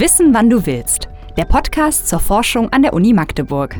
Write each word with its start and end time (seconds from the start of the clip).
Wissen, 0.00 0.32
wann 0.32 0.48
du 0.48 0.64
willst. 0.64 1.10
Der 1.36 1.44
Podcast 1.44 2.08
zur 2.08 2.20
Forschung 2.20 2.72
an 2.72 2.80
der 2.80 2.94
Uni 2.94 3.12
Magdeburg. 3.12 3.76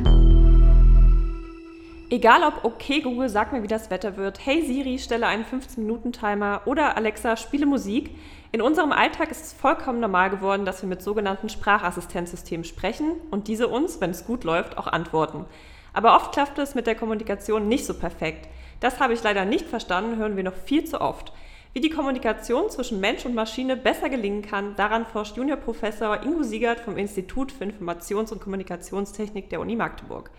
Egal 2.11 2.43
ob 2.43 2.63
okay 2.63 3.01
Google, 3.01 3.31
sag 3.31 3.55
mir, 3.55 3.63
wie 3.63 3.69
das 3.69 3.89
Wetter 3.89 4.19
wird, 4.19 4.45
hey 4.45 4.63
Siri, 4.63 4.99
stelle 4.99 5.27
einen 5.27 5.47
15-Minuten-Timer 5.47 6.61
oder 6.67 6.99
Alexa, 6.99 7.39
spiele 7.39 7.65
Musik. 7.65 8.11
In 8.53 8.61
unserem 8.61 8.93
Alltag 8.93 9.31
ist 9.31 9.47
es 9.47 9.53
vollkommen 9.55 10.01
normal 10.01 10.29
geworden, 10.29 10.67
dass 10.67 10.83
wir 10.83 10.91
mit 10.91 11.01
sogenannten 11.01 11.49
Sprachassistenzsystemen 11.49 12.65
sprechen 12.65 13.13
und 13.31 13.49
diese 13.49 13.69
uns, 13.69 14.03
wenn 14.03 14.11
es 14.11 14.27
gut 14.27 14.45
läuft, 14.45 14.77
auch 14.77 14.89
antworten. 14.89 15.47
Aber 15.95 16.17
oft 16.17 16.33
klappt 16.33 16.59
es 16.59 16.75
mit 16.75 16.87
der 16.87 16.97
Kommunikation 16.97 17.67
nicht 17.67 17.87
so 17.87 17.95
perfekt. 17.95 18.47
Das 18.81 19.01
habe 19.01 19.15
ich 19.15 19.23
leider 19.23 19.47
nicht 19.47 19.67
verstanden, 19.67 20.19
hören 20.19 20.37
wir 20.37 20.45
noch 20.45 20.53
viel 20.67 20.85
zu 20.85 21.01
oft. 21.01 21.33
Wie 21.73 21.81
die 21.81 21.91
Kommunikation 21.91 22.69
zwischen 22.69 22.99
Mensch 22.99 23.25
und 23.25 23.37
Maschine 23.37 23.77
besser 23.77 24.09
gelingen 24.09 24.43
kann, 24.43 24.75
daran 24.75 25.07
forscht 25.07 25.37
Juniorprofessor 25.37 26.25
Ingo 26.25 26.43
Siegert 26.43 26.81
vom 26.81 26.97
Institut 26.97 27.53
für 27.53 27.63
Informations- 27.63 28.33
und 28.33 28.41
Kommunikationstechnik 28.41 29.51
der 29.51 29.61
Uni 29.61 29.77
Magdeburg. 29.77 30.33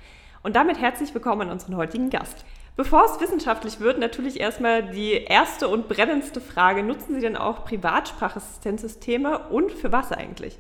Und 0.44 0.58
damit 0.58 0.82
herzlich 0.82 1.14
willkommen 1.14 1.44
an 1.44 1.52
unseren 1.52 1.78
heutigen 1.78 2.10
Gast. 2.10 2.44
Bevor 2.76 3.06
es 3.06 3.22
wissenschaftlich 3.22 3.80
wird, 3.80 3.98
natürlich 3.98 4.42
erstmal 4.42 4.92
die 4.92 5.14
erste 5.14 5.70
und 5.70 5.88
brennendste 5.88 6.42
Frage. 6.42 6.84
Nutzen 6.84 7.16
Sie 7.16 7.22
denn 7.22 7.38
auch 7.38 7.64
Privatsprachassistenzsysteme 7.64 9.48
und 9.48 9.72
für 9.72 9.94
was 9.94 10.12
eigentlich? 10.12 10.60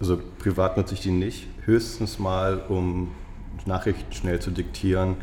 Also 0.00 0.20
privat 0.38 0.76
nutze 0.76 0.92
ich 0.92 1.00
die 1.00 1.12
nicht, 1.12 1.46
höchstens 1.64 2.18
mal, 2.18 2.62
um 2.68 3.10
Nachrichten 3.64 4.12
schnell 4.12 4.38
zu 4.38 4.50
diktieren 4.50 5.16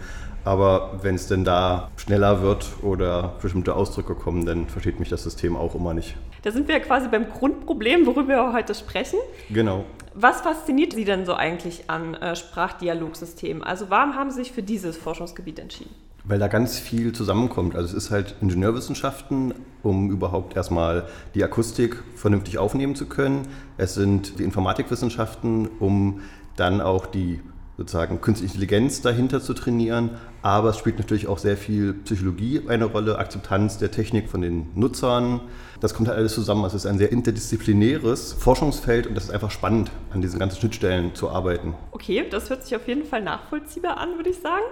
aber 0.45 0.99
wenn 1.02 1.16
es 1.16 1.27
denn 1.27 1.44
da 1.44 1.90
schneller 1.98 2.41
wird 2.41 2.67
oder 2.81 3.34
bestimmte 3.41 3.76
Ausdrücke 3.76 4.16
kommen, 4.16 4.45
dann 4.45 4.67
versteht 4.67 4.99
mich 4.99 5.09
das 5.09 5.23
System 5.23 5.58
auch 5.58 5.76
immer 5.76 5.94
nicht. 5.94 6.16
Da 6.44 6.52
sind 6.52 6.67
wir 6.67 6.76
ja 6.76 6.81
quasi 6.81 7.08
beim 7.08 7.27
Grundproblem, 7.30 8.05
worüber 8.05 8.27
wir 8.27 8.53
heute 8.53 8.76
sprechen. 8.76 9.17
Genau. 9.50 9.86
Was 10.14 10.42
fasziniert 10.42 10.94
Sie 10.94 11.03
denn 11.03 11.25
so 11.25 11.33
eigentlich 11.33 11.89
an 11.89 12.14
äh, 12.14 12.36
Sprachdialogsystemen? 12.36 13.64
Also 13.64 13.89
warum 13.89 14.16
haben 14.16 14.30
Sie 14.30 14.44
sich 14.44 14.52
für 14.52 14.61
dieses 14.61 14.95
Forschungsgebiet 14.95 15.59
entschieden? 15.59 15.89
Weil 16.23 16.39
da 16.39 16.48
ganz 16.48 16.80
viel 16.80 17.11
zusammenkommt. 17.14 17.75
Also 17.75 17.98
es 17.98 18.05
ist 18.05 18.11
halt 18.11 18.36
Ingenieurwissenschaften, 18.42 19.53
um 19.83 20.09
überhaupt 20.09 20.55
erstmal 20.55 21.08
die 21.33 21.44
Akustik 21.44 22.02
vernünftig 22.16 22.58
aufnehmen 22.59 22.95
zu 22.95 23.08
können. 23.08 23.48
Es 23.77 23.95
sind 23.95 24.39
die 24.39 24.44
Informatikwissenschaften, 24.44 25.67
um 25.80 26.22
dann 26.55 26.81
auch 26.81 27.08
die 27.08 27.42
sozusagen 27.77 28.22
künstliche 28.22 28.53
Intelligenz 28.53 29.02
dahinter 29.02 29.42
zu 29.42 29.53
trainieren. 29.53 30.11
Aber 30.46 30.70
es 30.70 30.78
spielt 30.78 31.00
natürlich 31.00 31.26
auch 31.26 31.40
sehr 31.40 31.58
viel 31.58 31.96
Psychologie 31.96 32.62
eine 32.68 32.86
Rolle, 32.86 33.18
Akzeptanz 33.18 33.80
der 33.80 33.90
Technik 33.90 34.30
von 34.30 34.42
den 34.42 34.68
Nutzern. 34.76 35.42
Das 35.80 35.96
kommt 35.96 36.08
halt 36.08 36.20
alles 36.20 36.36
zusammen. 36.36 36.64
Es 36.66 36.76
ist 36.76 36.86
ein 36.86 37.00
sehr 37.00 37.12
interdisziplinäres 37.12 38.34
Forschungsfeld 38.34 39.08
und 39.08 39.16
das 39.16 39.23
ist 39.23 39.32
einfach 39.32 39.50
spannend, 39.50 39.90
an 40.14 40.22
diesen 40.22 40.38
ganzen 40.38 40.60
Schnittstellen 40.60 41.16
zu 41.16 41.32
arbeiten. 41.32 41.73
Okay, 41.94 42.23
das 42.30 42.52
hört 42.52 42.64
sich 42.64 42.76
auf 42.76 42.88
jeden 42.88 43.06
Fall 43.06 43.23
nachvollziehbar 43.23 43.98
an, 43.98 44.18
würde 44.18 44.30
ich 44.30 44.38
sagen. 44.38 44.66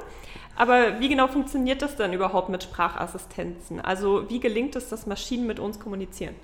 Aber 0.55 0.99
wie 0.99 1.09
genau 1.09 1.27
funktioniert 1.27 1.81
das 1.81 1.95
denn 1.95 2.13
überhaupt 2.13 2.49
mit 2.49 2.61
Sprachassistenzen? 2.61 3.79
Also 3.79 4.29
wie 4.29 4.39
gelingt 4.39 4.75
es, 4.75 4.89
dass 4.89 5.07
Maschinen 5.07 5.47
mit 5.47 5.59
uns 5.59 5.79
kommunizieren? 5.79 6.35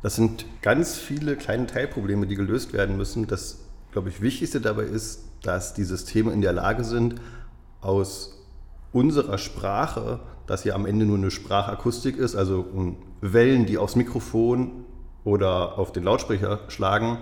Das 0.00 0.16
sind 0.16 0.46
ganz 0.62 0.96
viele 0.96 1.36
kleine 1.36 1.66
Teilprobleme, 1.66 2.26
die 2.26 2.36
gelöst 2.36 2.72
werden 2.72 2.96
müssen. 2.96 3.26
Das, 3.26 3.66
glaube 3.92 4.08
ich, 4.08 4.22
Wichtigste 4.22 4.62
dabei 4.62 4.84
ist, 4.84 5.24
dass 5.42 5.74
die 5.74 5.84
Systeme 5.84 6.32
in 6.32 6.40
der 6.40 6.54
Lage 6.54 6.84
sind, 6.84 7.16
aus 7.82 8.38
unserer 8.92 9.38
Sprache, 9.38 10.20
das 10.46 10.64
ja 10.64 10.74
am 10.74 10.86
Ende 10.86 11.06
nur 11.06 11.16
eine 11.16 11.30
Sprachakustik 11.30 12.16
ist, 12.16 12.36
also 12.36 12.66
Wellen, 13.20 13.66
die 13.66 13.78
aufs 13.78 13.96
Mikrofon 13.96 14.84
oder 15.24 15.78
auf 15.78 15.92
den 15.92 16.04
Lautsprecher 16.04 16.60
schlagen, 16.68 17.18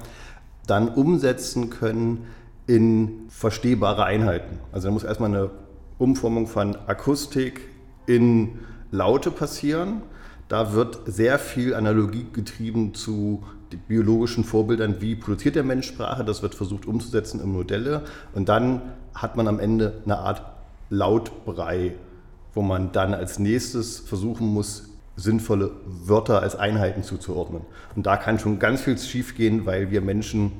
dann 0.66 0.88
umsetzen 0.88 1.70
können 1.70 2.26
in 2.66 3.26
verstehbare 3.28 4.04
Einheiten. 4.04 4.58
Also 4.72 4.88
da 4.88 4.92
muss 4.92 5.04
erstmal 5.04 5.30
eine 5.30 5.50
Umformung 5.98 6.46
von 6.46 6.76
Akustik 6.86 7.68
in 8.06 8.60
Laute 8.90 9.30
passieren. 9.30 10.02
Da 10.48 10.72
wird 10.72 11.00
sehr 11.06 11.38
viel 11.38 11.74
Analogie 11.74 12.26
getrieben 12.32 12.94
zu 12.94 13.42
biologischen 13.86 14.44
Vorbildern, 14.44 15.00
wie 15.00 15.14
produziert 15.14 15.54
der 15.54 15.62
Mensch 15.62 15.86
Sprache. 15.86 16.24
Das 16.24 16.42
wird 16.42 16.54
versucht 16.54 16.86
umzusetzen 16.86 17.40
in 17.40 17.52
Modelle. 17.52 18.02
Und 18.34 18.48
dann 18.48 18.82
hat 19.14 19.36
man 19.36 19.46
am 19.46 19.60
Ende 19.60 20.02
eine 20.04 20.18
Art 20.18 20.49
Lautbrei, 20.90 21.94
wo 22.52 22.62
man 22.62 22.92
dann 22.92 23.14
als 23.14 23.38
nächstes 23.38 24.00
versuchen 24.00 24.46
muss, 24.48 24.90
sinnvolle 25.16 25.70
Wörter 25.86 26.42
als 26.42 26.56
Einheiten 26.56 27.02
zuzuordnen. 27.02 27.62
Und 27.94 28.06
da 28.06 28.16
kann 28.16 28.38
schon 28.38 28.58
ganz 28.58 28.82
viel 28.82 28.98
schiefgehen, 28.98 29.66
weil 29.66 29.90
wir 29.90 30.00
Menschen, 30.00 30.52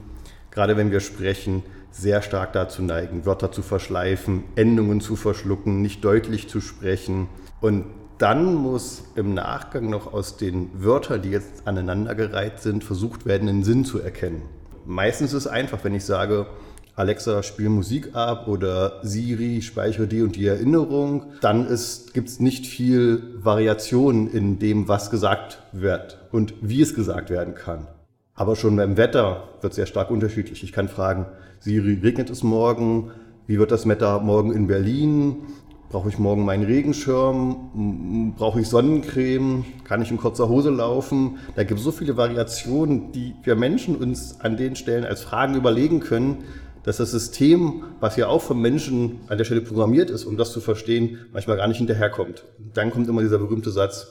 gerade 0.50 0.76
wenn 0.76 0.90
wir 0.90 1.00
sprechen, 1.00 1.62
sehr 1.90 2.22
stark 2.22 2.52
dazu 2.52 2.82
neigen, 2.82 3.26
Wörter 3.26 3.50
zu 3.50 3.62
verschleifen, 3.62 4.44
Endungen 4.54 5.00
zu 5.00 5.16
verschlucken, 5.16 5.82
nicht 5.82 6.04
deutlich 6.04 6.48
zu 6.48 6.60
sprechen. 6.60 7.28
Und 7.60 7.86
dann 8.18 8.54
muss 8.54 9.04
im 9.16 9.34
Nachgang 9.34 9.88
noch 9.90 10.12
aus 10.12 10.36
den 10.36 10.70
Wörtern, 10.74 11.22
die 11.22 11.30
jetzt 11.30 11.66
aneinandergereiht 11.66 12.60
sind, 12.60 12.84
versucht 12.84 13.26
werden, 13.26 13.48
einen 13.48 13.64
Sinn 13.64 13.84
zu 13.84 13.98
erkennen. 13.98 14.42
Meistens 14.84 15.32
ist 15.32 15.46
es 15.46 15.46
einfach, 15.46 15.84
wenn 15.84 15.94
ich 15.94 16.04
sage, 16.04 16.46
Alexa, 17.00 17.42
spiel 17.42 17.70
Musik 17.70 18.14
ab 18.14 18.46
oder 18.46 19.00
Siri, 19.02 19.62
speichere 19.62 20.06
die 20.06 20.20
und 20.20 20.36
die 20.36 20.46
Erinnerung, 20.46 21.32
dann 21.40 21.66
gibt 22.12 22.28
es 22.28 22.40
nicht 22.40 22.66
viel 22.66 23.22
Variation 23.38 24.28
in 24.30 24.58
dem, 24.58 24.86
was 24.86 25.10
gesagt 25.10 25.62
wird 25.72 26.18
und 26.30 26.52
wie 26.60 26.82
es 26.82 26.94
gesagt 26.94 27.30
werden 27.30 27.54
kann. 27.54 27.86
Aber 28.34 28.54
schon 28.54 28.76
beim 28.76 28.98
Wetter 28.98 29.44
wird 29.62 29.72
sehr 29.72 29.86
stark 29.86 30.10
unterschiedlich. 30.10 30.62
Ich 30.62 30.72
kann 30.72 30.88
fragen, 30.88 31.24
Siri, 31.58 31.98
regnet 32.02 32.28
es 32.28 32.42
morgen? 32.42 33.12
Wie 33.46 33.58
wird 33.58 33.70
das 33.70 33.88
Wetter 33.88 34.20
morgen 34.20 34.52
in 34.52 34.66
Berlin? 34.66 35.36
Brauche 35.88 36.10
ich 36.10 36.18
morgen 36.18 36.44
meinen 36.44 36.64
Regenschirm? 36.64 38.34
Brauche 38.36 38.60
ich 38.60 38.68
Sonnencreme? 38.68 39.64
Kann 39.84 40.02
ich 40.02 40.10
in 40.10 40.18
kurzer 40.18 40.50
Hose 40.50 40.68
laufen? 40.68 41.38
Da 41.56 41.64
gibt 41.64 41.80
es 41.80 41.84
so 41.84 41.92
viele 41.92 42.18
Variationen, 42.18 43.10
die 43.10 43.34
wir 43.42 43.56
Menschen 43.56 43.96
uns 43.96 44.40
an 44.40 44.58
den 44.58 44.76
Stellen 44.76 45.04
als 45.04 45.22
Fragen 45.22 45.54
überlegen 45.54 46.00
können, 46.00 46.44
dass 46.82 46.96
das 46.96 47.10
System, 47.10 47.84
was 48.00 48.16
ja 48.16 48.28
auch 48.28 48.42
vom 48.42 48.60
Menschen 48.60 49.20
an 49.28 49.38
der 49.38 49.44
Stelle 49.44 49.60
programmiert 49.60 50.10
ist, 50.10 50.24
um 50.24 50.36
das 50.36 50.52
zu 50.52 50.60
verstehen, 50.60 51.26
manchmal 51.32 51.56
gar 51.56 51.68
nicht 51.68 51.78
hinterherkommt. 51.78 52.44
Dann 52.58 52.90
kommt 52.90 53.08
immer 53.08 53.22
dieser 53.22 53.38
berühmte 53.38 53.70
Satz, 53.70 54.08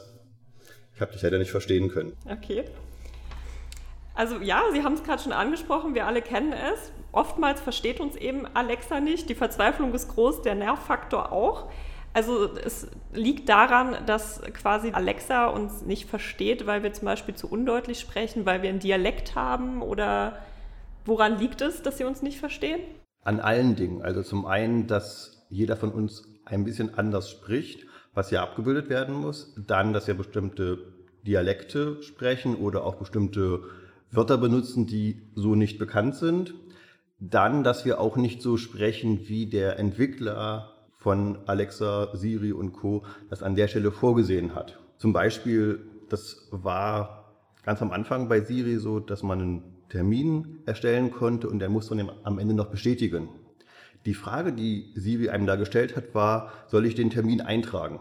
ich 0.93 1.01
habe 1.01 1.13
dich 1.13 1.21
leider 1.21 1.37
nicht 1.37 1.51
verstehen 1.51 1.89
können. 1.89 2.13
Okay. 2.29 2.65
Also 4.13 4.35
ja, 4.41 4.63
Sie 4.73 4.83
haben 4.83 4.93
es 4.93 5.03
gerade 5.03 5.23
schon 5.23 5.31
angesprochen, 5.31 5.95
wir 5.95 6.05
alle 6.05 6.21
kennen 6.21 6.51
es. 6.51 6.91
Oftmals 7.13 7.61
versteht 7.61 8.01
uns 8.01 8.15
eben 8.17 8.45
Alexa 8.53 8.99
nicht. 8.99 9.29
Die 9.29 9.35
Verzweiflung 9.35 9.93
ist 9.93 10.09
groß, 10.09 10.41
der 10.41 10.55
Nervfaktor 10.55 11.31
auch. 11.31 11.69
Also 12.11 12.53
es 12.55 12.87
liegt 13.13 13.47
daran, 13.49 13.95
dass 14.05 14.41
quasi 14.53 14.91
Alexa 14.91 15.47
uns 15.47 15.83
nicht 15.83 16.09
versteht, 16.09 16.67
weil 16.67 16.83
wir 16.83 16.91
zum 16.91 17.05
Beispiel 17.05 17.35
zu 17.35 17.49
undeutlich 17.49 17.99
sprechen, 17.99 18.45
weil 18.45 18.61
wir 18.61 18.69
einen 18.69 18.79
Dialekt 18.79 19.35
haben 19.35 19.81
oder 19.81 20.39
woran 21.09 21.37
liegt 21.39 21.61
es, 21.61 21.81
dass 21.81 21.97
sie 21.97 22.05
uns 22.05 22.21
nicht 22.21 22.39
verstehen? 22.39 22.79
An 23.23 23.41
allen 23.41 23.75
Dingen. 23.75 24.01
Also 24.01 24.23
zum 24.23 24.45
einen, 24.45 24.87
dass 24.87 25.45
jeder 25.49 25.75
von 25.75 25.91
uns 25.91 26.23
ein 26.45 26.63
bisschen 26.63 26.93
anders 26.93 27.29
spricht, 27.29 27.85
was 28.13 28.31
ja 28.31 28.41
abgebildet 28.41 28.89
werden 28.89 29.15
muss. 29.15 29.53
Dann, 29.67 29.91
dass 29.91 30.07
wir 30.07 30.13
bestimmte 30.13 30.93
Dialekte 31.27 32.01
sprechen 32.01 32.55
oder 32.55 32.85
auch 32.85 32.95
bestimmte 32.95 33.63
Wörter 34.11 34.37
benutzen, 34.37 34.87
die 34.87 35.21
so 35.35 35.55
nicht 35.55 35.79
bekannt 35.79 36.15
sind. 36.15 36.53
Dann, 37.19 37.63
dass 37.63 37.83
wir 37.83 37.99
auch 37.99 38.15
nicht 38.15 38.41
so 38.41 38.55
sprechen, 38.55 39.27
wie 39.27 39.47
der 39.47 39.77
Entwickler 39.77 40.75
von 40.95 41.39
Alexa, 41.45 42.15
Siri 42.15 42.53
und 42.53 42.71
Co. 42.71 43.03
das 43.29 43.43
an 43.43 43.55
der 43.55 43.67
Stelle 43.67 43.91
vorgesehen 43.91 44.55
hat. 44.55 44.79
Zum 44.97 45.13
Beispiel, 45.13 45.87
das 46.09 46.47
war 46.51 47.33
ganz 47.63 47.81
am 47.81 47.91
Anfang 47.91 48.29
bei 48.29 48.41
Siri 48.41 48.77
so, 48.77 48.99
dass 48.99 49.23
man 49.23 49.41
einen 49.41 49.78
Termin 49.89 50.59
erstellen 50.65 51.11
konnte 51.11 51.49
und 51.49 51.59
der 51.59 51.69
musste 51.69 51.95
man 51.95 52.11
am 52.23 52.39
Ende 52.39 52.53
noch 52.53 52.67
bestätigen. 52.67 53.29
Die 54.05 54.13
Frage, 54.13 54.53
die 54.53 54.91
Siri 54.95 55.29
einem 55.29 55.45
da 55.45 55.55
gestellt 55.55 55.95
hat, 55.95 56.15
war, 56.15 56.53
soll 56.67 56.85
ich 56.85 56.95
den 56.95 57.09
Termin 57.09 57.41
eintragen? 57.41 57.99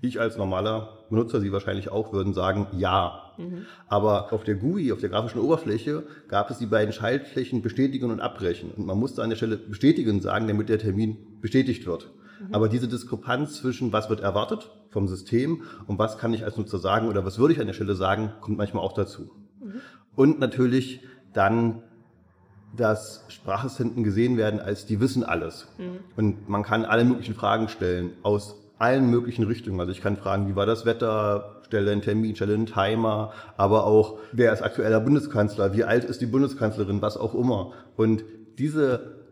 Ich 0.00 0.20
als 0.20 0.36
normaler 0.36 1.06
Benutzer, 1.10 1.40
Sie 1.40 1.52
wahrscheinlich 1.52 1.90
auch, 1.90 2.12
würden 2.12 2.32
sagen, 2.32 2.66
ja. 2.76 3.32
Mhm. 3.38 3.66
Aber 3.86 4.32
auf 4.32 4.44
der 4.44 4.56
GUI, 4.56 4.92
auf 4.92 4.98
der 4.98 5.10
grafischen 5.10 5.40
Oberfläche, 5.40 6.04
gab 6.28 6.50
es 6.50 6.58
die 6.58 6.66
beiden 6.66 6.92
Schaltflächen 6.92 7.62
bestätigen 7.62 8.10
und 8.10 8.20
abbrechen. 8.20 8.72
Und 8.76 8.86
man 8.86 8.98
musste 8.98 9.22
an 9.22 9.30
der 9.30 9.36
Stelle 9.36 9.56
bestätigen 9.56 10.20
sagen, 10.20 10.48
damit 10.48 10.68
der 10.68 10.78
Termin 10.78 11.18
bestätigt 11.40 11.86
wird. 11.86 12.10
Mhm. 12.40 12.54
Aber 12.54 12.68
diese 12.68 12.88
Diskrepanz 12.88 13.54
zwischen, 13.54 13.92
was 13.92 14.10
wird 14.10 14.20
erwartet 14.20 14.70
vom 14.90 15.06
System 15.06 15.62
und 15.86 15.98
was 15.98 16.18
kann 16.18 16.34
ich 16.34 16.44
als 16.44 16.56
Nutzer 16.56 16.78
sagen 16.78 17.08
oder 17.08 17.24
was 17.24 17.38
würde 17.38 17.54
ich 17.54 17.60
an 17.60 17.66
der 17.66 17.74
Stelle 17.74 17.94
sagen, 17.94 18.32
kommt 18.40 18.58
manchmal 18.58 18.82
auch 18.82 18.94
dazu. 18.94 19.30
Mhm. 19.60 19.80
Und 20.14 20.40
natürlich 20.40 21.02
dann 21.32 21.82
dass 22.76 23.24
Sprachassistenten 23.28 24.02
gesehen 24.02 24.36
werden 24.36 24.60
als 24.60 24.86
die 24.86 25.00
wissen 25.00 25.24
alles. 25.24 25.68
Mhm. 25.78 25.98
Und 26.16 26.48
man 26.48 26.62
kann 26.62 26.84
alle 26.84 27.04
möglichen 27.04 27.34
Fragen 27.34 27.68
stellen 27.68 28.12
aus 28.22 28.56
allen 28.78 29.10
möglichen 29.10 29.44
Richtungen. 29.44 29.78
Also 29.78 29.92
ich 29.92 30.00
kann 30.00 30.16
fragen, 30.16 30.48
wie 30.48 30.56
war 30.56 30.66
das 30.66 30.84
Wetter, 30.84 31.60
stelle 31.66 31.92
einen 31.92 32.02
Termin, 32.02 32.34
stelle 32.34 32.54
einen 32.54 32.66
Timer, 32.66 33.32
aber 33.56 33.86
auch, 33.86 34.18
wer 34.32 34.52
ist 34.52 34.62
aktueller 34.62 35.00
Bundeskanzler, 35.00 35.74
wie 35.74 35.84
alt 35.84 36.04
ist 36.04 36.20
die 36.20 36.26
Bundeskanzlerin, 36.26 37.00
was 37.00 37.16
auch 37.16 37.34
immer. 37.34 37.72
Und 37.96 38.24
diese 38.58 39.22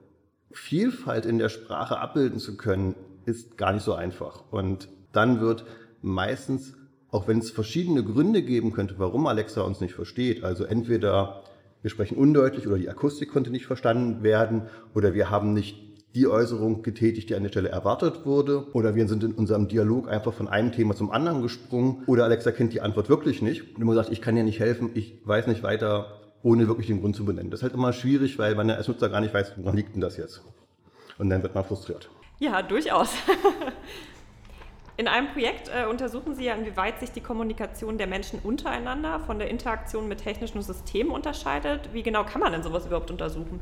Vielfalt 0.53 1.27
in 1.27 1.39
der 1.39 1.49
Sprache 1.49 1.99
abbilden 1.99 2.39
zu 2.39 2.57
können, 2.57 2.95
ist 3.25 3.57
gar 3.59 3.73
nicht 3.73 3.83
so 3.83 3.95
einfach. 3.95 4.45
Und 4.51 4.89
dann 5.13 5.41
wird 5.41 5.65
meistens, 6.01 6.75
auch 7.11 7.27
wenn 7.27 7.39
es 7.39 7.51
verschiedene 7.51 8.05
Gründe 8.05 8.43
geben 8.43 8.73
könnte, 8.73 8.95
warum 8.99 9.27
Alexa 9.27 9.63
uns 9.63 9.81
nicht 9.81 9.95
versteht, 9.95 10.45
also 10.45 10.65
entweder 10.65 11.43
wir 11.83 11.91
sprechen 11.91 12.17
undeutlich 12.17 12.67
oder 12.67 12.79
die 12.79 12.89
Akustik 12.89 13.31
konnte 13.31 13.51
nicht 13.51 13.67
verstanden 13.67 14.23
werden 14.23 14.63
oder 14.95 15.15
wir 15.15 15.31
haben 15.31 15.53
nicht 15.53 15.91
die 16.15 16.27
Äußerung 16.27 16.83
getätigt, 16.83 17.31
die 17.31 17.35
an 17.35 17.43
der 17.43 17.51
Stelle 17.51 17.69
erwartet 17.69 18.27
wurde. 18.27 18.67
Oder 18.73 18.95
wir 18.95 19.07
sind 19.07 19.23
in 19.23 19.33
unserem 19.33 19.69
Dialog 19.69 20.09
einfach 20.09 20.33
von 20.33 20.49
einem 20.49 20.73
Thema 20.73 20.97
zum 20.97 21.11
anderen 21.11 21.43
gesprungen. 21.43 22.03
Oder 22.07 22.25
Alexa 22.25 22.51
kennt 22.51 22.73
die 22.73 22.81
Antwort 22.81 23.09
wirklich 23.09 23.43
nicht. 23.43 23.77
Und 23.77 23.83
immer 23.83 23.95
sagt, 23.95 24.11
ich 24.11 24.21
kann 24.21 24.35
dir 24.35 24.43
nicht 24.43 24.59
helfen, 24.59 24.91
ich 24.95 25.21
weiß 25.25 25.47
nicht 25.47 25.63
weiter, 25.63 26.21
ohne 26.43 26.67
wirklich 26.67 26.89
den 26.89 27.01
Grund 27.01 27.15
zu 27.15 27.25
benennen. 27.25 27.51
Das 27.51 27.61
ist 27.61 27.65
halt 27.65 27.75
immer 27.75 27.93
schwierig, 27.93 28.39
weil 28.39 28.55
man 28.55 28.71
als 28.71 28.89
Nutzer 28.89 29.09
gar 29.09 29.21
nicht 29.21 29.35
weiß, 29.35 29.53
woran 29.57 29.77
liegt 29.77 29.95
denn 29.95 30.01
das 30.01 30.17
jetzt. 30.17 30.43
Und 31.19 31.31
dann 31.31 31.43
wird 31.43 31.55
man 31.55 31.65
frustriert. 31.65 32.09
Ja, 32.41 32.63
durchaus. 32.63 33.15
In 35.01 35.09
einem 35.09 35.29
Projekt 35.29 35.71
äh, 35.71 35.87
untersuchen 35.89 36.35
Sie 36.35 36.45
ja, 36.45 36.53
inwieweit 36.53 37.01
sich 37.01 37.11
die 37.11 37.23
Kommunikation 37.23 37.97
der 37.97 38.07
Menschen 38.07 38.39
untereinander 38.41 39.19
von 39.21 39.39
der 39.39 39.49
Interaktion 39.49 40.09
mit 40.09 40.19
technischen 40.19 40.61
Systemen 40.61 41.11
unterscheidet. 41.11 41.89
Wie 41.95 42.03
genau 42.03 42.23
kann 42.25 42.43
man 42.43 42.53
denn 42.53 42.63
sowas 42.63 42.85
überhaupt 42.85 43.11
untersuchen? 43.11 43.61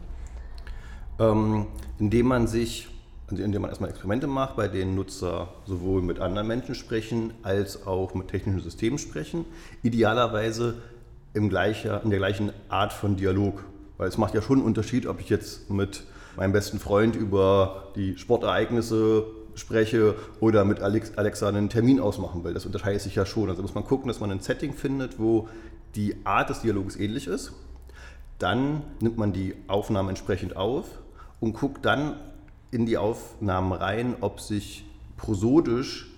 Ähm, 1.20 1.68
indem 2.00 2.26
man 2.26 2.48
sich, 2.48 2.88
also 3.30 3.40
indem 3.40 3.62
man 3.62 3.70
erstmal 3.70 3.90
Experimente 3.90 4.26
macht, 4.26 4.56
bei 4.56 4.66
denen 4.66 4.96
Nutzer 4.96 5.46
sowohl 5.64 6.02
mit 6.02 6.18
anderen 6.18 6.48
Menschen 6.48 6.74
sprechen, 6.74 7.32
als 7.44 7.86
auch 7.86 8.14
mit 8.14 8.26
technischen 8.26 8.60
Systemen 8.60 8.98
sprechen. 8.98 9.44
Idealerweise 9.84 10.82
im 11.34 11.48
gleicher, 11.48 12.02
in 12.02 12.10
der 12.10 12.18
gleichen 12.18 12.50
Art 12.68 12.92
von 12.92 13.14
Dialog. 13.14 13.64
Weil 13.96 14.08
es 14.08 14.18
macht 14.18 14.34
ja 14.34 14.42
schon 14.42 14.58
einen 14.58 14.66
Unterschied, 14.66 15.06
ob 15.06 15.20
ich 15.20 15.28
jetzt 15.28 15.70
mit 15.70 16.02
meinem 16.34 16.50
besten 16.50 16.80
Freund 16.80 17.14
über 17.14 17.92
die 17.94 18.18
Sportereignisse 18.18 19.37
spreche 19.58 20.14
oder 20.40 20.64
mit 20.64 20.80
Alexa 20.80 21.48
einen 21.48 21.68
Termin 21.68 22.00
ausmachen 22.00 22.44
will. 22.44 22.54
Das 22.54 22.66
unterscheidet 22.66 23.02
sich 23.02 23.14
ja 23.14 23.26
schon. 23.26 23.48
Also 23.48 23.62
muss 23.62 23.74
man 23.74 23.84
gucken, 23.84 24.08
dass 24.08 24.20
man 24.20 24.30
ein 24.30 24.40
Setting 24.40 24.72
findet, 24.72 25.18
wo 25.18 25.48
die 25.94 26.16
Art 26.24 26.50
des 26.50 26.60
Dialoges 26.60 26.96
ähnlich 26.96 27.26
ist. 27.26 27.52
Dann 28.38 28.82
nimmt 29.00 29.18
man 29.18 29.32
die 29.32 29.54
Aufnahmen 29.66 30.10
entsprechend 30.10 30.56
auf 30.56 30.86
und 31.40 31.54
guckt 31.54 31.84
dann 31.84 32.16
in 32.70 32.86
die 32.86 32.98
Aufnahmen 32.98 33.72
rein, 33.72 34.16
ob 34.20 34.40
sich 34.40 34.84
prosodisch 35.16 36.10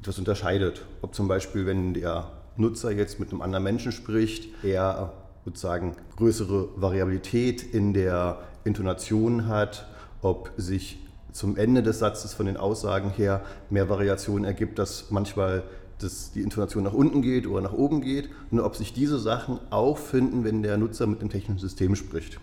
etwas 0.00 0.18
unterscheidet. 0.18 0.82
Ob 1.02 1.14
zum 1.14 1.28
Beispiel, 1.28 1.66
wenn 1.66 1.94
der 1.94 2.30
Nutzer 2.56 2.90
jetzt 2.90 3.18
mit 3.18 3.32
einem 3.32 3.42
anderen 3.42 3.64
Menschen 3.64 3.90
spricht, 3.90 4.48
er 4.62 5.12
sozusagen 5.44 5.96
größere 6.16 6.68
Variabilität 6.76 7.62
in 7.62 7.92
der 7.92 8.38
Intonation 8.64 9.46
hat, 9.46 9.88
ob 10.22 10.52
sich 10.56 11.03
zum 11.34 11.56
Ende 11.56 11.82
des 11.82 11.98
Satzes 11.98 12.32
von 12.32 12.46
den 12.46 12.56
Aussagen 12.56 13.10
her 13.10 13.42
mehr 13.68 13.88
Variation 13.88 14.44
ergibt, 14.44 14.78
dass 14.78 15.10
manchmal 15.10 15.64
das, 15.98 16.30
die 16.32 16.42
Intonation 16.42 16.84
nach 16.84 16.92
unten 16.92 17.22
geht 17.22 17.48
oder 17.48 17.60
nach 17.60 17.72
oben 17.72 18.00
geht 18.00 18.30
und 18.52 18.60
ob 18.60 18.76
sich 18.76 18.92
diese 18.92 19.18
Sachen 19.18 19.58
auch 19.70 19.98
finden, 19.98 20.44
wenn 20.44 20.62
der 20.62 20.78
Nutzer 20.78 21.08
mit 21.08 21.20
dem 21.20 21.30
technischen 21.30 21.58
System 21.58 21.96
spricht. 21.96 22.38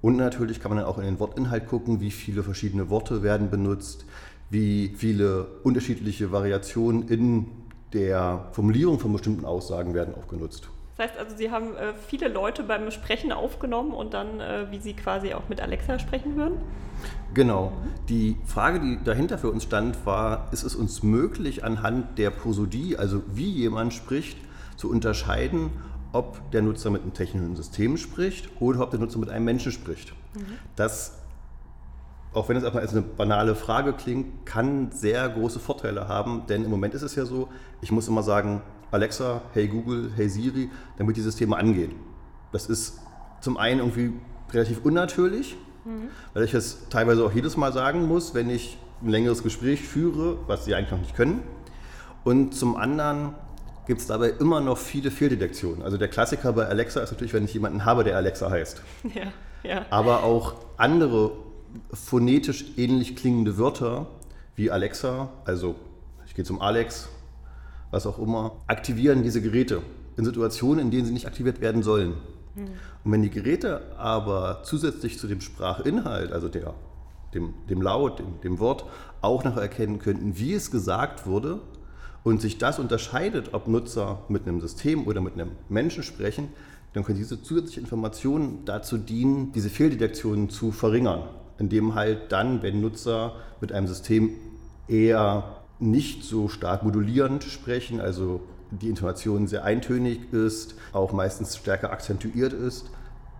Und 0.00 0.16
natürlich 0.16 0.58
kann 0.58 0.70
man 0.70 0.78
dann 0.78 0.86
auch 0.86 0.96
in 0.96 1.04
den 1.04 1.20
Wortinhalt 1.20 1.68
gucken, 1.68 2.00
wie 2.00 2.10
viele 2.10 2.42
verschiedene 2.42 2.88
Worte 2.88 3.22
werden 3.22 3.50
benutzt, 3.50 4.06
wie 4.48 4.94
viele 4.96 5.46
unterschiedliche 5.62 6.32
Variationen 6.32 7.08
in 7.08 7.46
der 7.92 8.48
Formulierung 8.52 8.98
von 8.98 9.12
bestimmten 9.12 9.44
Aussagen 9.44 9.92
werden 9.92 10.14
auch 10.14 10.28
genutzt. 10.28 10.70
Das 11.00 11.12
heißt 11.12 11.18
also, 11.18 11.34
Sie 11.34 11.50
haben 11.50 11.74
äh, 11.76 11.94
viele 12.08 12.28
Leute 12.28 12.62
beim 12.62 12.90
Sprechen 12.90 13.32
aufgenommen 13.32 13.92
und 13.92 14.12
dann, 14.12 14.38
äh, 14.38 14.66
wie 14.70 14.80
Sie 14.80 14.92
quasi 14.92 15.32
auch 15.32 15.48
mit 15.48 15.62
Alexa 15.62 15.98
sprechen 15.98 16.36
würden? 16.36 16.58
Genau. 17.32 17.72
Die 18.10 18.36
Frage, 18.44 18.80
die 18.80 19.02
dahinter 19.02 19.38
für 19.38 19.50
uns 19.50 19.62
stand, 19.62 20.04
war, 20.04 20.48
ist 20.52 20.62
es 20.62 20.74
uns 20.76 21.02
möglich, 21.02 21.64
anhand 21.64 22.18
der 22.18 22.28
Prosodie, 22.28 22.98
also 22.98 23.22
wie 23.28 23.50
jemand 23.50 23.94
spricht, 23.94 24.36
zu 24.76 24.90
unterscheiden, 24.90 25.70
ob 26.12 26.50
der 26.50 26.60
Nutzer 26.60 26.90
mit 26.90 27.00
einem 27.00 27.14
technischen 27.14 27.56
System 27.56 27.96
spricht 27.96 28.50
oder 28.60 28.82
ob 28.82 28.90
der 28.90 29.00
Nutzer 29.00 29.18
mit 29.18 29.30
einem 29.30 29.46
Menschen 29.46 29.72
spricht. 29.72 30.12
Mhm. 30.34 30.58
Das, 30.76 31.18
auch 32.34 32.50
wenn 32.50 32.58
es 32.58 32.62
erstmal 32.62 32.82
als 32.82 32.92
eine 32.92 33.00
banale 33.00 33.54
Frage 33.54 33.94
klingt, 33.94 34.44
kann 34.44 34.92
sehr 34.92 35.26
große 35.30 35.60
Vorteile 35.60 36.08
haben, 36.08 36.42
denn 36.46 36.62
im 36.62 36.70
Moment 36.70 36.92
ist 36.92 37.02
es 37.02 37.14
ja 37.14 37.24
so, 37.24 37.48
ich 37.80 37.90
muss 37.90 38.06
immer 38.06 38.22
sagen, 38.22 38.60
Alexa, 38.90 39.42
hey 39.52 39.68
Google, 39.68 40.10
hey 40.16 40.28
Siri, 40.28 40.70
damit 40.98 41.16
die 41.16 41.20
Systeme 41.20 41.56
angehen. 41.56 41.92
Das 42.52 42.66
ist 42.66 42.98
zum 43.40 43.56
einen 43.56 43.80
irgendwie 43.80 44.12
relativ 44.52 44.84
unnatürlich, 44.84 45.56
mhm. 45.84 46.08
weil 46.34 46.44
ich 46.44 46.54
es 46.54 46.88
teilweise 46.88 47.24
auch 47.24 47.32
jedes 47.32 47.56
Mal 47.56 47.72
sagen 47.72 48.06
muss, 48.08 48.34
wenn 48.34 48.50
ich 48.50 48.78
ein 49.02 49.08
längeres 49.08 49.42
Gespräch 49.42 49.82
führe, 49.82 50.38
was 50.46 50.64
sie 50.64 50.74
eigentlich 50.74 50.90
noch 50.90 51.00
nicht 51.00 51.14
können. 51.14 51.42
Und 52.24 52.54
zum 52.54 52.76
anderen 52.76 53.34
gibt 53.86 54.00
es 54.00 54.06
dabei 54.06 54.30
immer 54.30 54.60
noch 54.60 54.78
viele 54.78 55.10
Fehldetektionen. 55.10 55.82
Also 55.82 55.96
der 55.96 56.08
Klassiker 56.08 56.52
bei 56.52 56.66
Alexa 56.66 57.00
ist 57.00 57.12
natürlich, 57.12 57.32
wenn 57.32 57.44
ich 57.44 57.54
jemanden 57.54 57.84
habe, 57.84 58.04
der 58.04 58.16
Alexa 58.16 58.50
heißt. 58.50 58.82
Ja, 59.14 59.32
ja. 59.62 59.86
Aber 59.90 60.22
auch 60.22 60.54
andere 60.76 61.32
phonetisch 61.92 62.64
ähnlich 62.76 63.14
klingende 63.14 63.58
Wörter 63.58 64.06
wie 64.56 64.70
Alexa, 64.70 65.28
also 65.44 65.76
ich 66.26 66.34
gehe 66.34 66.44
zum 66.44 66.60
Alex, 66.60 67.08
was 67.90 68.06
auch 68.06 68.18
immer, 68.18 68.56
aktivieren 68.66 69.22
diese 69.22 69.42
Geräte 69.42 69.82
in 70.16 70.24
Situationen, 70.24 70.86
in 70.86 70.90
denen 70.90 71.06
sie 71.06 71.12
nicht 71.12 71.26
aktiviert 71.26 71.60
werden 71.60 71.82
sollen. 71.82 72.14
Mhm. 72.54 72.68
Und 73.04 73.12
wenn 73.12 73.22
die 73.22 73.30
Geräte 73.30 73.82
aber 73.96 74.60
zusätzlich 74.64 75.18
zu 75.18 75.26
dem 75.26 75.40
Sprachinhalt, 75.40 76.32
also 76.32 76.48
der, 76.48 76.74
dem, 77.34 77.54
dem 77.68 77.82
Laut, 77.82 78.18
dem, 78.18 78.40
dem 78.42 78.58
Wort, 78.58 78.84
auch 79.20 79.44
noch 79.44 79.56
erkennen 79.56 79.98
könnten, 79.98 80.38
wie 80.38 80.54
es 80.54 80.70
gesagt 80.70 81.26
wurde, 81.26 81.60
und 82.22 82.40
sich 82.40 82.58
das 82.58 82.78
unterscheidet, 82.78 83.54
ob 83.54 83.66
Nutzer 83.66 84.22
mit 84.28 84.46
einem 84.46 84.60
System 84.60 85.06
oder 85.06 85.20
mit 85.20 85.34
einem 85.34 85.52
Menschen 85.68 86.02
sprechen, 86.02 86.48
dann 86.92 87.04
können 87.04 87.18
diese 87.18 87.42
zusätzlichen 87.42 87.84
Informationen 87.84 88.64
dazu 88.64 88.98
dienen, 88.98 89.52
diese 89.52 89.70
Fehldetektionen 89.70 90.50
zu 90.50 90.72
verringern, 90.72 91.22
indem 91.58 91.94
halt 91.94 92.32
dann, 92.32 92.62
wenn 92.62 92.80
Nutzer 92.80 93.36
mit 93.60 93.72
einem 93.72 93.86
System 93.86 94.30
eher 94.88 95.59
nicht 95.80 96.24
so 96.24 96.48
stark 96.48 96.82
modulierend 96.82 97.44
sprechen, 97.44 98.00
also 98.00 98.40
die 98.70 98.88
Intonation 98.88 99.46
sehr 99.46 99.64
eintönig 99.64 100.32
ist, 100.32 100.74
auch 100.92 101.12
meistens 101.12 101.56
stärker 101.56 101.90
akzentuiert 101.90 102.52
ist, 102.52 102.90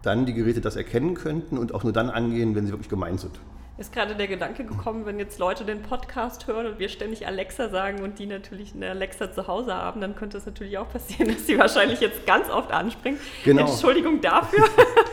dann 0.02 0.26
die 0.26 0.35
Geräte 0.35 0.61
das 0.61 0.76
erkennen 0.76 1.14
könnten 1.14 1.59
und 1.59 1.75
auch 1.75 1.85
nur 1.85 1.92
dann 1.92 2.11
angehen, 2.11 2.54
wenn 2.54 2.66
sie 2.66 2.73
wirklich 2.73 2.88
gemeint 2.88 3.20
sind 3.20 3.38
ist 3.80 3.94
gerade 3.94 4.14
der 4.14 4.28
Gedanke 4.28 4.64
gekommen, 4.64 5.06
wenn 5.06 5.18
jetzt 5.18 5.38
Leute 5.38 5.64
den 5.64 5.80
Podcast 5.80 6.47
hören 6.47 6.66
und 6.66 6.78
wir 6.78 6.90
ständig 6.90 7.26
Alexa 7.26 7.70
sagen 7.70 8.02
und 8.02 8.18
die 8.18 8.26
natürlich 8.26 8.75
eine 8.75 8.90
Alexa 8.90 9.32
zu 9.32 9.47
Hause 9.47 9.75
haben, 9.75 10.02
dann 10.02 10.14
könnte 10.14 10.37
es 10.37 10.44
natürlich 10.44 10.76
auch 10.76 10.90
passieren, 10.90 11.32
dass 11.32 11.47
sie 11.47 11.59
wahrscheinlich 11.59 11.99
jetzt 12.00 12.26
ganz 12.26 12.50
oft 12.50 12.73
anspringen. 12.73 13.18
Genau. 13.42 13.62
Entschuldigung 13.62 14.20
dafür. 14.20 14.64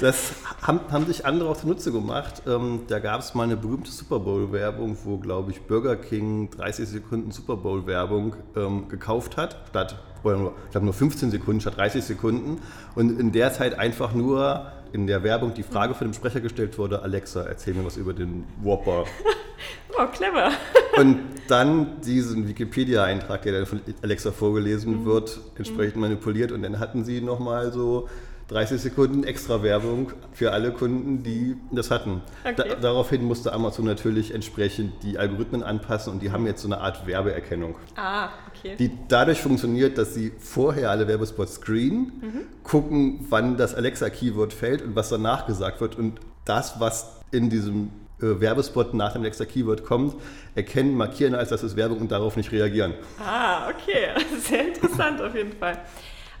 Das 0.00 0.34
haben, 0.62 0.80
haben 0.90 1.06
sich 1.06 1.26
andere 1.26 1.48
auch 1.48 1.56
zunutze 1.56 1.92
gemacht. 1.92 2.42
Ähm, 2.46 2.80
da 2.88 2.98
gab 2.98 3.20
es 3.20 3.34
mal 3.34 3.44
eine 3.44 3.56
berühmte 3.56 3.90
Super 3.90 4.18
Bowl-Werbung, 4.18 4.96
wo, 5.04 5.18
glaube 5.18 5.50
ich, 5.50 5.62
Burger 5.62 5.96
King 5.96 6.50
30 6.50 6.88
Sekunden 6.88 7.30
Super 7.30 7.56
Bowl-Werbung 7.56 8.36
ähm, 8.56 8.88
gekauft 8.88 9.36
hat, 9.36 9.56
statt, 9.70 9.96
oder 10.22 10.36
nur, 10.36 10.54
ich 10.66 10.70
glaube 10.72 10.84
nur 10.84 10.94
15 10.94 11.30
Sekunden 11.30 11.60
statt 11.60 11.76
30 11.76 12.04
Sekunden. 12.04 12.60
Und 12.94 13.18
in 13.18 13.32
der 13.32 13.52
Zeit 13.52 13.78
einfach 13.78 14.14
nur 14.14 14.70
in 14.92 15.06
der 15.06 15.22
Werbung 15.22 15.54
die 15.54 15.62
Frage 15.62 15.94
von 15.94 16.08
dem 16.08 16.14
Sprecher 16.14 16.40
gestellt 16.40 16.76
wurde, 16.78 17.02
Alexa, 17.02 17.42
erzähl 17.42 17.74
mir 17.74 17.84
was 17.84 17.96
über 17.96 18.12
den 18.12 18.44
Whopper. 18.62 19.04
oh, 19.98 20.06
clever. 20.12 20.50
Und 20.98 21.20
dann 21.48 22.00
diesen 22.00 22.48
Wikipedia-Eintrag, 22.48 23.42
der 23.42 23.52
dann 23.52 23.66
von 23.66 23.80
Alexa 24.02 24.32
vorgelesen 24.32 25.02
mhm. 25.02 25.04
wird, 25.06 25.40
entsprechend 25.56 25.96
mhm. 25.96 26.02
manipuliert 26.02 26.52
und 26.52 26.62
dann 26.62 26.78
hatten 26.78 27.04
sie 27.04 27.20
nochmal 27.20 27.72
so 27.72 28.08
30 28.50 28.80
Sekunden 28.80 29.22
extra 29.22 29.62
Werbung 29.62 30.12
für 30.32 30.50
alle 30.50 30.72
Kunden, 30.72 31.22
die 31.22 31.56
das 31.70 31.90
hatten. 31.92 32.20
Okay. 32.44 32.54
Da, 32.56 32.74
daraufhin 32.74 33.24
musste 33.24 33.52
Amazon 33.52 33.84
natürlich 33.84 34.34
entsprechend 34.34 35.04
die 35.04 35.18
Algorithmen 35.18 35.62
anpassen 35.62 36.12
und 36.12 36.20
die 36.20 36.32
haben 36.32 36.46
jetzt 36.46 36.62
so 36.62 36.68
eine 36.68 36.78
Art 36.78 37.06
Werbeerkennung. 37.06 37.76
Ah, 37.94 38.30
okay. 38.48 38.74
Die 38.76 38.90
dadurch 39.06 39.40
funktioniert, 39.40 39.98
dass 39.98 40.14
sie 40.14 40.32
vorher 40.38 40.90
alle 40.90 41.06
Werbespots 41.06 41.54
screenen, 41.54 42.12
mhm. 42.20 42.40
gucken, 42.64 43.26
wann 43.30 43.56
das 43.56 43.76
Alexa-Keyword 43.76 44.52
fällt 44.52 44.82
und 44.82 44.96
was 44.96 45.10
danach 45.10 45.46
gesagt 45.46 45.80
wird 45.80 45.96
und 45.96 46.18
das, 46.44 46.80
was 46.80 47.20
in 47.30 47.50
diesem 47.50 47.90
äh, 48.20 48.40
Werbespot 48.40 48.94
nach 48.94 49.12
dem 49.12 49.22
Alexa-Keyword 49.22 49.84
kommt, 49.84 50.16
erkennen, 50.56 50.96
markieren, 50.96 51.36
als 51.36 51.50
das 51.50 51.62
ist 51.62 51.76
Werbung 51.76 51.98
und 51.98 52.10
darauf 52.10 52.36
nicht 52.36 52.50
reagieren. 52.50 52.94
Ah, 53.24 53.68
okay. 53.68 54.08
Sehr 54.40 54.66
interessant 54.66 55.20
auf 55.20 55.36
jeden 55.36 55.52
Fall. 55.52 55.78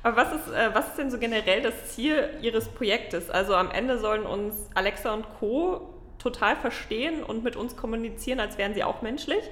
Aber 0.02 0.16
was 0.16 0.32
ist, 0.32 0.48
äh, 0.48 0.70
was 0.72 0.88
ist 0.88 0.98
denn 0.98 1.10
so 1.10 1.18
generell 1.18 1.62
das 1.62 1.94
Ziel 1.94 2.30
Ihres 2.40 2.68
Projektes? 2.68 3.30
Also 3.30 3.54
am 3.54 3.70
Ende 3.70 3.98
sollen 3.98 4.24
uns 4.24 4.54
Alexa 4.74 5.12
und 5.12 5.26
Co. 5.38 5.94
total 6.18 6.56
verstehen 6.56 7.22
und 7.22 7.44
mit 7.44 7.56
uns 7.56 7.76
kommunizieren, 7.76 8.40
als 8.40 8.58
wären 8.58 8.74
sie 8.74 8.84
auch 8.84 9.02
menschlich? 9.02 9.42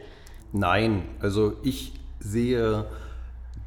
Nein, 0.53 1.05
also 1.21 1.57
ich 1.63 1.93
sehe 2.21 2.87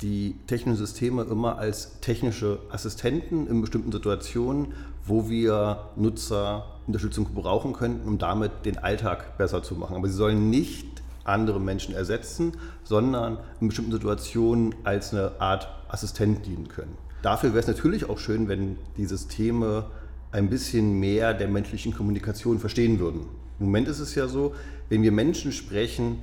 die 0.02 0.36
technischen 0.48 0.78
Systeme 0.78 1.24
immer 1.24 1.60
als 1.60 2.00
technische 2.00 2.60
Assistenten 2.72 3.48
in 3.48 3.62
bestimmten 3.62 3.92
Situationen, 3.92 4.74
wo 5.06 5.30
wir 5.30 5.90
Nutzerunterstützung 5.96 7.34
brauchen 7.36 7.74
könnten, 7.74 8.08
um 8.08 8.18
damit 8.18 8.66
den 8.66 8.80
Alltag 8.80 9.38
besser 9.38 9.62
zu 9.62 9.76
machen. 9.76 9.96
Aber 9.96 10.08
sie 10.08 10.16
sollen 10.16 10.50
nicht 10.50 10.90
andere 11.24 11.60
Menschen 11.60 11.94
ersetzen, 11.94 12.54
sondern 12.84 13.38
in 13.60 13.68
bestimmten 13.68 13.92
Situationen 13.92 14.75
als 14.84 15.13
eine 15.13 15.40
Art 15.40 15.68
Assistent 15.88 16.46
dienen 16.46 16.68
können. 16.68 16.98
Dafür 17.22 17.51
wäre 17.51 17.60
es 17.60 17.68
natürlich 17.68 18.10
auch 18.10 18.18
schön, 18.18 18.48
wenn 18.48 18.78
die 18.98 19.06
Systeme 19.06 19.86
ein 20.32 20.50
bisschen 20.50 21.00
mehr 21.00 21.34
der 21.34 21.48
menschlichen 21.48 21.94
Kommunikation 21.94 22.60
verstehen 22.60 23.00
würden. 23.00 23.22
Im 23.60 23.68
Moment 23.68 23.88
ist 23.88 24.00
es 24.00 24.16
ja 24.16 24.28
so, 24.28 24.56
wenn 24.90 25.04
wir 25.04 25.12
Menschen 25.12 25.51
sprechen, 25.51 26.20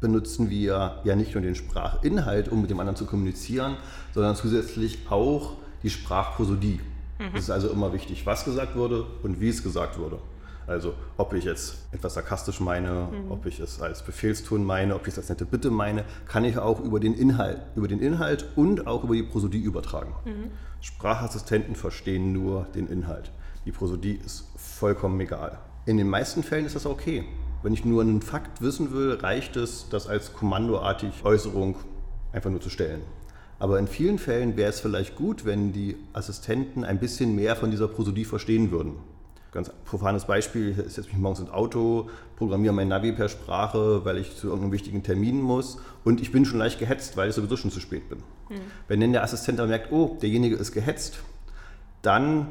benutzen 0.00 0.50
wir 0.50 1.00
ja 1.04 1.16
nicht 1.16 1.34
nur 1.34 1.42
den 1.42 1.54
Sprachinhalt, 1.54 2.48
um 2.48 2.60
mit 2.60 2.70
dem 2.70 2.80
anderen 2.80 2.96
zu 2.96 3.06
kommunizieren, 3.06 3.76
sondern 4.12 4.36
zusätzlich 4.36 4.98
auch 5.08 5.54
die 5.82 5.90
Sprachprosodie. 5.90 6.80
Mhm. 7.18 7.36
Es 7.36 7.44
ist 7.44 7.50
also 7.50 7.70
immer 7.70 7.92
wichtig, 7.92 8.26
was 8.26 8.44
gesagt 8.44 8.76
wurde 8.76 9.06
und 9.22 9.40
wie 9.40 9.48
es 9.48 9.62
gesagt 9.62 9.98
wurde. 9.98 10.18
Also 10.66 10.94
ob 11.16 11.32
ich 11.34 11.44
jetzt 11.44 11.76
etwas 11.92 12.14
sarkastisch 12.14 12.60
meine, 12.60 13.08
mhm. 13.10 13.30
ob 13.30 13.46
ich 13.46 13.60
es 13.60 13.80
als 13.80 14.02
Befehlston 14.02 14.64
meine, 14.64 14.94
ob 14.94 15.02
ich 15.02 15.12
es 15.12 15.18
als 15.18 15.28
nette 15.28 15.44
Bitte 15.44 15.70
meine, 15.70 16.04
kann 16.26 16.44
ich 16.44 16.58
auch 16.58 16.80
über 16.80 17.00
den 17.00 17.14
Inhalt, 17.14 17.60
über 17.74 17.88
den 17.88 18.00
Inhalt 18.00 18.46
und 18.56 18.86
auch 18.86 19.04
über 19.04 19.14
die 19.14 19.22
Prosodie 19.22 19.60
übertragen. 19.60 20.14
Mhm. 20.24 20.50
Sprachassistenten 20.80 21.74
verstehen 21.74 22.32
nur 22.32 22.66
den 22.74 22.86
Inhalt. 22.86 23.32
Die 23.64 23.72
Prosodie 23.72 24.20
ist 24.24 24.46
vollkommen 24.56 25.20
egal. 25.20 25.58
In 25.86 25.96
den 25.96 26.08
meisten 26.08 26.42
Fällen 26.42 26.66
ist 26.66 26.76
das 26.76 26.86
okay. 26.86 27.24
Wenn 27.62 27.72
ich 27.72 27.84
nur 27.84 28.02
einen 28.02 28.22
Fakt 28.22 28.60
wissen 28.60 28.92
will, 28.92 29.14
reicht 29.14 29.56
es, 29.56 29.88
das 29.88 30.08
als 30.08 30.32
kommandoartig 30.32 31.24
Äußerung 31.24 31.76
einfach 32.32 32.50
nur 32.50 32.60
zu 32.60 32.70
stellen. 32.70 33.02
Aber 33.60 33.78
in 33.78 33.86
vielen 33.86 34.18
Fällen 34.18 34.56
wäre 34.56 34.70
es 34.70 34.80
vielleicht 34.80 35.14
gut, 35.14 35.44
wenn 35.44 35.72
die 35.72 35.96
Assistenten 36.12 36.82
ein 36.84 36.98
bisschen 36.98 37.36
mehr 37.36 37.54
von 37.54 37.70
dieser 37.70 37.86
Prosodie 37.86 38.24
verstehen 38.24 38.72
würden. 38.72 38.96
Ganz 39.52 39.70
profanes 39.84 40.24
Beispiel, 40.24 40.70
ich 40.70 40.94
setze 40.94 41.10
mich 41.10 41.18
morgens 41.18 41.40
ins 41.40 41.50
Auto, 41.50 42.08
programmiere 42.36 42.72
mein 42.72 42.88
Navi 42.88 43.12
per 43.12 43.28
Sprache, 43.28 44.02
weil 44.02 44.16
ich 44.16 44.34
zu 44.34 44.46
irgendeinem 44.46 44.72
wichtigen 44.72 45.02
Termin 45.02 45.42
muss 45.42 45.78
und 46.04 46.22
ich 46.22 46.32
bin 46.32 46.46
schon 46.46 46.58
leicht 46.58 46.78
gehetzt, 46.78 47.18
weil 47.18 47.28
ich 47.28 47.34
sowieso 47.34 47.58
schon 47.58 47.70
zu 47.70 47.78
spät 47.78 48.08
bin. 48.08 48.20
Mhm. 48.48 48.54
Wenn 48.88 49.00
dann 49.00 49.12
der 49.12 49.22
Assistent 49.22 49.58
dann 49.58 49.68
merkt, 49.68 49.92
oh, 49.92 50.16
derjenige 50.22 50.56
ist 50.56 50.72
gehetzt, 50.72 51.18
dann 52.00 52.48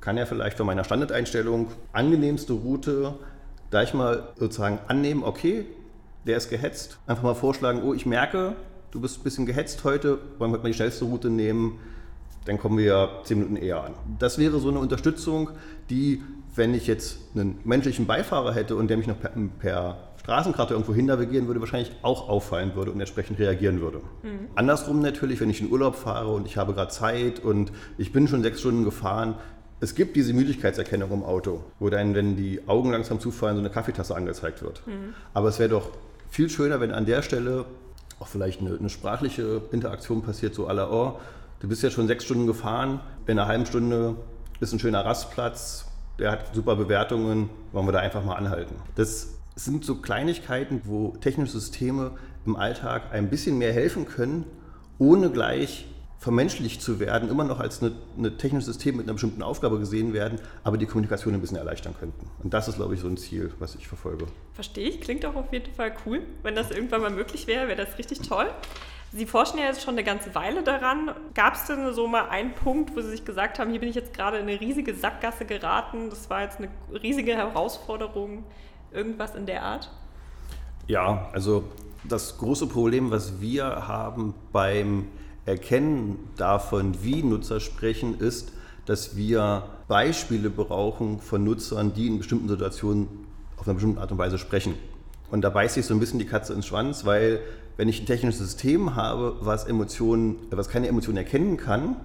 kann 0.00 0.16
er 0.16 0.28
vielleicht 0.28 0.56
von 0.56 0.66
meiner 0.66 0.84
Standardeinstellung 0.84 1.72
angenehmste 1.92 2.52
Route 2.52 3.14
gleich 3.70 3.92
mal 3.92 4.28
sozusagen 4.38 4.78
annehmen, 4.86 5.24
okay, 5.24 5.66
der 6.24 6.36
ist 6.36 6.50
gehetzt, 6.50 6.98
einfach 7.08 7.24
mal 7.24 7.34
vorschlagen, 7.34 7.82
oh, 7.82 7.94
ich 7.94 8.06
merke, 8.06 8.54
du 8.92 9.00
bist 9.00 9.18
ein 9.18 9.24
bisschen 9.24 9.44
gehetzt 9.44 9.82
heute, 9.82 10.18
wollen 10.38 10.52
wir 10.52 10.58
mal 10.58 10.68
die 10.68 10.74
schnellste 10.74 11.04
Route 11.04 11.30
nehmen, 11.30 11.80
dann 12.44 12.58
kommen 12.58 12.78
wir 12.78 12.84
ja 12.84 13.08
zehn 13.24 13.38
Minuten 13.38 13.56
eher 13.56 13.82
an. 13.82 13.94
Das 14.18 14.38
wäre 14.38 14.60
so 14.60 14.68
eine 14.68 14.78
Unterstützung, 14.78 15.50
die, 15.90 16.22
wenn 16.54 16.74
ich 16.74 16.86
jetzt 16.86 17.18
einen 17.34 17.58
menschlichen 17.64 18.06
Beifahrer 18.06 18.54
hätte 18.54 18.76
und 18.76 18.88
der 18.88 18.96
mich 18.96 19.06
noch 19.06 19.18
per, 19.18 19.32
per 19.58 19.96
Straßenkarte 20.20 20.74
irgendwo 20.74 20.94
hin 20.94 21.06
navigieren 21.06 21.46
würde, 21.46 21.60
wahrscheinlich 21.60 21.92
auch 22.02 22.28
auffallen 22.28 22.74
würde 22.74 22.92
und 22.92 23.00
entsprechend 23.00 23.38
reagieren 23.38 23.80
würde. 23.80 23.98
Mhm. 24.22 24.48
Andersrum 24.54 25.00
natürlich, 25.00 25.40
wenn 25.40 25.50
ich 25.50 25.60
in 25.60 25.70
Urlaub 25.70 25.96
fahre 25.96 26.32
und 26.32 26.46
ich 26.46 26.56
habe 26.56 26.72
gerade 26.72 26.90
Zeit 26.90 27.40
und 27.40 27.72
ich 27.98 28.12
bin 28.12 28.26
schon 28.26 28.42
sechs 28.42 28.60
Stunden 28.60 28.84
gefahren, 28.84 29.34
es 29.80 29.94
gibt 29.94 30.16
diese 30.16 30.32
Müdigkeitserkennung 30.32 31.10
im 31.10 31.22
Auto, 31.24 31.62
wo 31.78 31.90
dann, 31.90 32.14
wenn 32.14 32.36
die 32.36 32.60
Augen 32.66 32.90
langsam 32.90 33.20
zufallen, 33.20 33.56
so 33.56 33.60
eine 33.60 33.70
Kaffeetasse 33.70 34.16
angezeigt 34.16 34.62
wird. 34.62 34.86
Mhm. 34.86 35.14
Aber 35.34 35.48
es 35.48 35.58
wäre 35.58 35.68
doch 35.68 35.90
viel 36.30 36.48
schöner, 36.48 36.80
wenn 36.80 36.90
an 36.90 37.04
der 37.04 37.20
Stelle 37.20 37.66
auch 38.18 38.28
vielleicht 38.28 38.60
eine, 38.60 38.78
eine 38.78 38.88
sprachliche 38.88 39.62
Interaktion 39.72 40.22
passiert, 40.22 40.54
so 40.54 40.68
à 40.68 40.72
la, 40.72 40.90
oh, 40.90 41.18
du 41.60 41.68
bist 41.68 41.82
ja 41.82 41.90
schon 41.90 42.06
sechs 42.06 42.24
Stunden 42.24 42.46
gefahren, 42.46 43.00
in 43.26 43.38
einer 43.38 43.46
halben 43.46 43.66
Stunde 43.66 44.16
ist 44.60 44.72
ein 44.72 44.78
schöner 44.78 45.04
Rastplatz, 45.04 45.86
der 46.18 46.32
hat 46.32 46.54
super 46.54 46.76
Bewertungen, 46.76 47.50
wollen 47.72 47.86
wir 47.86 47.92
da 47.92 47.98
einfach 48.00 48.24
mal 48.24 48.34
anhalten. 48.36 48.76
Das 48.94 49.34
sind 49.56 49.84
so 49.84 49.96
Kleinigkeiten, 49.96 50.82
wo 50.84 51.16
technische 51.20 51.52
Systeme 51.52 52.12
im 52.46 52.56
Alltag 52.56 53.12
ein 53.12 53.30
bisschen 53.30 53.58
mehr 53.58 53.72
helfen 53.72 54.06
können, 54.06 54.44
ohne 54.98 55.30
gleich 55.30 55.86
vermenschlicht 56.24 56.80
zu 56.80 57.00
werden, 57.00 57.28
immer 57.28 57.44
noch 57.44 57.60
als 57.60 57.82
ein 57.82 57.92
technisches 58.38 58.64
System 58.64 58.96
mit 58.96 59.04
einer 59.04 59.12
bestimmten 59.12 59.42
Aufgabe 59.42 59.78
gesehen 59.78 60.14
werden, 60.14 60.40
aber 60.62 60.78
die 60.78 60.86
Kommunikation 60.86 61.34
ein 61.34 61.40
bisschen 61.42 61.58
erleichtern 61.58 61.94
könnten. 62.00 62.30
Und 62.42 62.54
das 62.54 62.66
ist, 62.66 62.76
glaube 62.76 62.94
ich, 62.94 63.00
so 63.00 63.08
ein 63.08 63.18
Ziel, 63.18 63.52
was 63.58 63.74
ich 63.74 63.86
verfolge. 63.86 64.26
Verstehe 64.54 64.88
ich, 64.88 65.02
klingt 65.02 65.26
auch 65.26 65.34
auf 65.34 65.52
jeden 65.52 65.70
Fall 65.74 65.92
cool. 66.06 66.22
Wenn 66.42 66.54
das 66.54 66.70
irgendwann 66.70 67.02
mal 67.02 67.10
möglich 67.10 67.46
wäre, 67.46 67.68
wäre 67.68 67.84
das 67.84 67.98
richtig 67.98 68.20
toll. 68.20 68.46
Sie 69.12 69.26
forschen 69.26 69.58
ja 69.58 69.66
jetzt 69.66 69.82
schon 69.82 69.96
eine 69.96 70.02
ganze 70.02 70.34
Weile 70.34 70.62
daran. 70.62 71.10
Gab 71.34 71.56
es 71.56 71.66
denn 71.66 71.92
so 71.92 72.06
mal 72.08 72.30
einen 72.30 72.54
Punkt, 72.54 72.96
wo 72.96 73.02
Sie 73.02 73.10
sich 73.10 73.26
gesagt 73.26 73.58
haben, 73.58 73.70
hier 73.70 73.80
bin 73.80 73.90
ich 73.90 73.94
jetzt 73.94 74.14
gerade 74.14 74.38
in 74.38 74.48
eine 74.48 74.58
riesige 74.58 74.94
Sackgasse 74.94 75.44
geraten, 75.44 76.08
das 76.08 76.30
war 76.30 76.40
jetzt 76.40 76.56
eine 76.56 76.70
riesige 77.02 77.36
Herausforderung, 77.36 78.44
irgendwas 78.92 79.34
in 79.34 79.44
der 79.44 79.62
Art? 79.62 79.90
Ja, 80.86 81.28
also 81.34 81.64
das 82.02 82.38
große 82.38 82.66
Problem, 82.66 83.10
was 83.10 83.42
wir 83.42 83.64
haben 83.86 84.32
beim 84.52 85.08
Erkennen 85.46 86.18
davon, 86.36 87.02
wie 87.02 87.22
Nutzer 87.22 87.60
sprechen, 87.60 88.18
ist, 88.18 88.52
dass 88.86 89.16
wir 89.16 89.64
Beispiele 89.88 90.50
brauchen 90.50 91.20
von 91.20 91.44
Nutzern, 91.44 91.92
die 91.94 92.06
in 92.06 92.18
bestimmten 92.18 92.48
Situationen 92.48 93.08
auf 93.56 93.66
eine 93.66 93.74
bestimmte 93.74 94.00
Art 94.00 94.12
und 94.12 94.18
Weise 94.18 94.38
sprechen. 94.38 94.74
Und 95.30 95.42
da 95.42 95.50
beißt 95.50 95.74
sich 95.74 95.86
so 95.86 95.94
ein 95.94 96.00
bisschen 96.00 96.18
die 96.18 96.26
Katze 96.26 96.52
ins 96.52 96.66
Schwanz, 96.66 97.04
weil 97.04 97.40
wenn 97.76 97.88
ich 97.88 98.00
ein 98.00 98.06
technisches 98.06 98.40
System 98.40 98.94
habe, 98.94 99.36
was 99.40 99.64
Emotionen, 99.64 100.36
was 100.50 100.68
keine 100.68 100.88
Emotionen 100.88 101.18
erkennen 101.18 101.56
kann, 101.56 101.96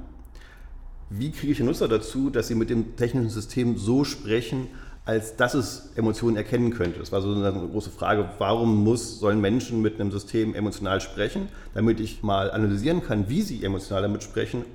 wie 1.10 1.32
kriege 1.32 1.52
ich 1.52 1.58
den 1.58 1.68
Nutzer 1.68 1.88
dazu, 1.88 2.30
dass 2.30 2.48
sie 2.48 2.56
mit 2.56 2.70
dem 2.70 2.96
technischen 2.96 3.30
System 3.30 3.78
so 3.78 4.04
sprechen, 4.04 4.68
als 5.10 5.36
dass 5.36 5.56
es 5.56 5.90
Emotionen 5.96 6.38
erkennen 6.38 6.70
könnte. 6.70 7.00
Das 7.00 7.12
war 7.12 7.22
so 7.22 7.34
eine 7.34 7.52
große 7.52 7.90
Frage, 7.90 8.30
warum 8.38 8.84
muss, 8.84 9.20
sollen 9.20 9.42
Menschen 9.42 9.82
mit 9.82 10.00
einem 10.00 10.12
System 10.12 10.54
emotional 10.54 11.02
sprechen, 11.02 11.48
damit 11.74 12.00
ich 12.00 12.22
mal 12.22 12.52
analysieren 12.52 13.02
kann, 13.02 13.28
wie 13.28 13.42
sie 13.42 13.64
emotional 13.64 14.04
damit 14.04 14.22
sprechen 14.22 14.66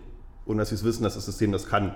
und 0.44 0.58
dass 0.58 0.70
sie 0.70 0.74
es 0.74 0.82
wissen, 0.82 1.04
dass 1.04 1.14
das 1.14 1.26
System 1.26 1.52
das 1.52 1.66
kann. 1.66 1.94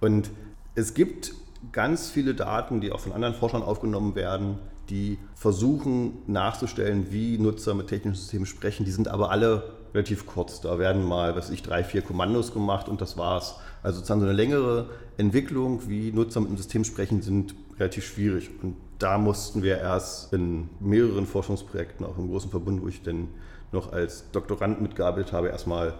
Und 0.00 0.30
es 0.74 0.94
gibt 0.94 1.34
ganz 1.72 2.08
viele 2.08 2.34
Daten, 2.34 2.80
die 2.80 2.92
auch 2.92 3.00
von 3.00 3.12
anderen 3.12 3.34
Forschern 3.34 3.62
aufgenommen 3.62 4.14
werden, 4.14 4.56
die 4.88 5.18
versuchen 5.34 6.14
nachzustellen, 6.26 7.08
wie 7.10 7.36
Nutzer 7.36 7.74
mit 7.74 7.88
technischen 7.88 8.18
Systemen 8.18 8.46
sprechen. 8.46 8.86
Die 8.86 8.90
sind 8.90 9.08
aber 9.08 9.30
alle 9.30 9.75
relativ 9.94 10.26
kurz. 10.26 10.60
Da 10.60 10.78
werden 10.78 11.04
mal, 11.04 11.36
was 11.36 11.50
ich, 11.50 11.62
drei, 11.62 11.84
vier 11.84 12.02
Kommandos 12.02 12.52
gemacht 12.52 12.88
und 12.88 13.00
das 13.00 13.16
war's. 13.16 13.56
Also 13.82 13.98
sozusagen 13.98 14.20
so 14.20 14.26
eine 14.26 14.34
längere 14.34 14.90
Entwicklung, 15.16 15.88
wie 15.88 16.12
Nutzer 16.12 16.40
mit 16.40 16.50
dem 16.50 16.56
System 16.56 16.84
sprechen, 16.84 17.22
sind 17.22 17.54
relativ 17.78 18.06
schwierig. 18.06 18.50
Und 18.62 18.76
da 18.98 19.18
mussten 19.18 19.62
wir 19.62 19.78
erst 19.78 20.32
in 20.32 20.68
mehreren 20.80 21.26
Forschungsprojekten, 21.26 22.06
auch 22.06 22.18
im 22.18 22.28
großen 22.28 22.50
Verbund, 22.50 22.82
wo 22.82 22.88
ich 22.88 23.02
denn 23.02 23.28
noch 23.72 23.92
als 23.92 24.30
Doktorand 24.30 24.80
mitgearbeitet 24.80 25.32
habe, 25.32 25.48
erstmal 25.48 25.94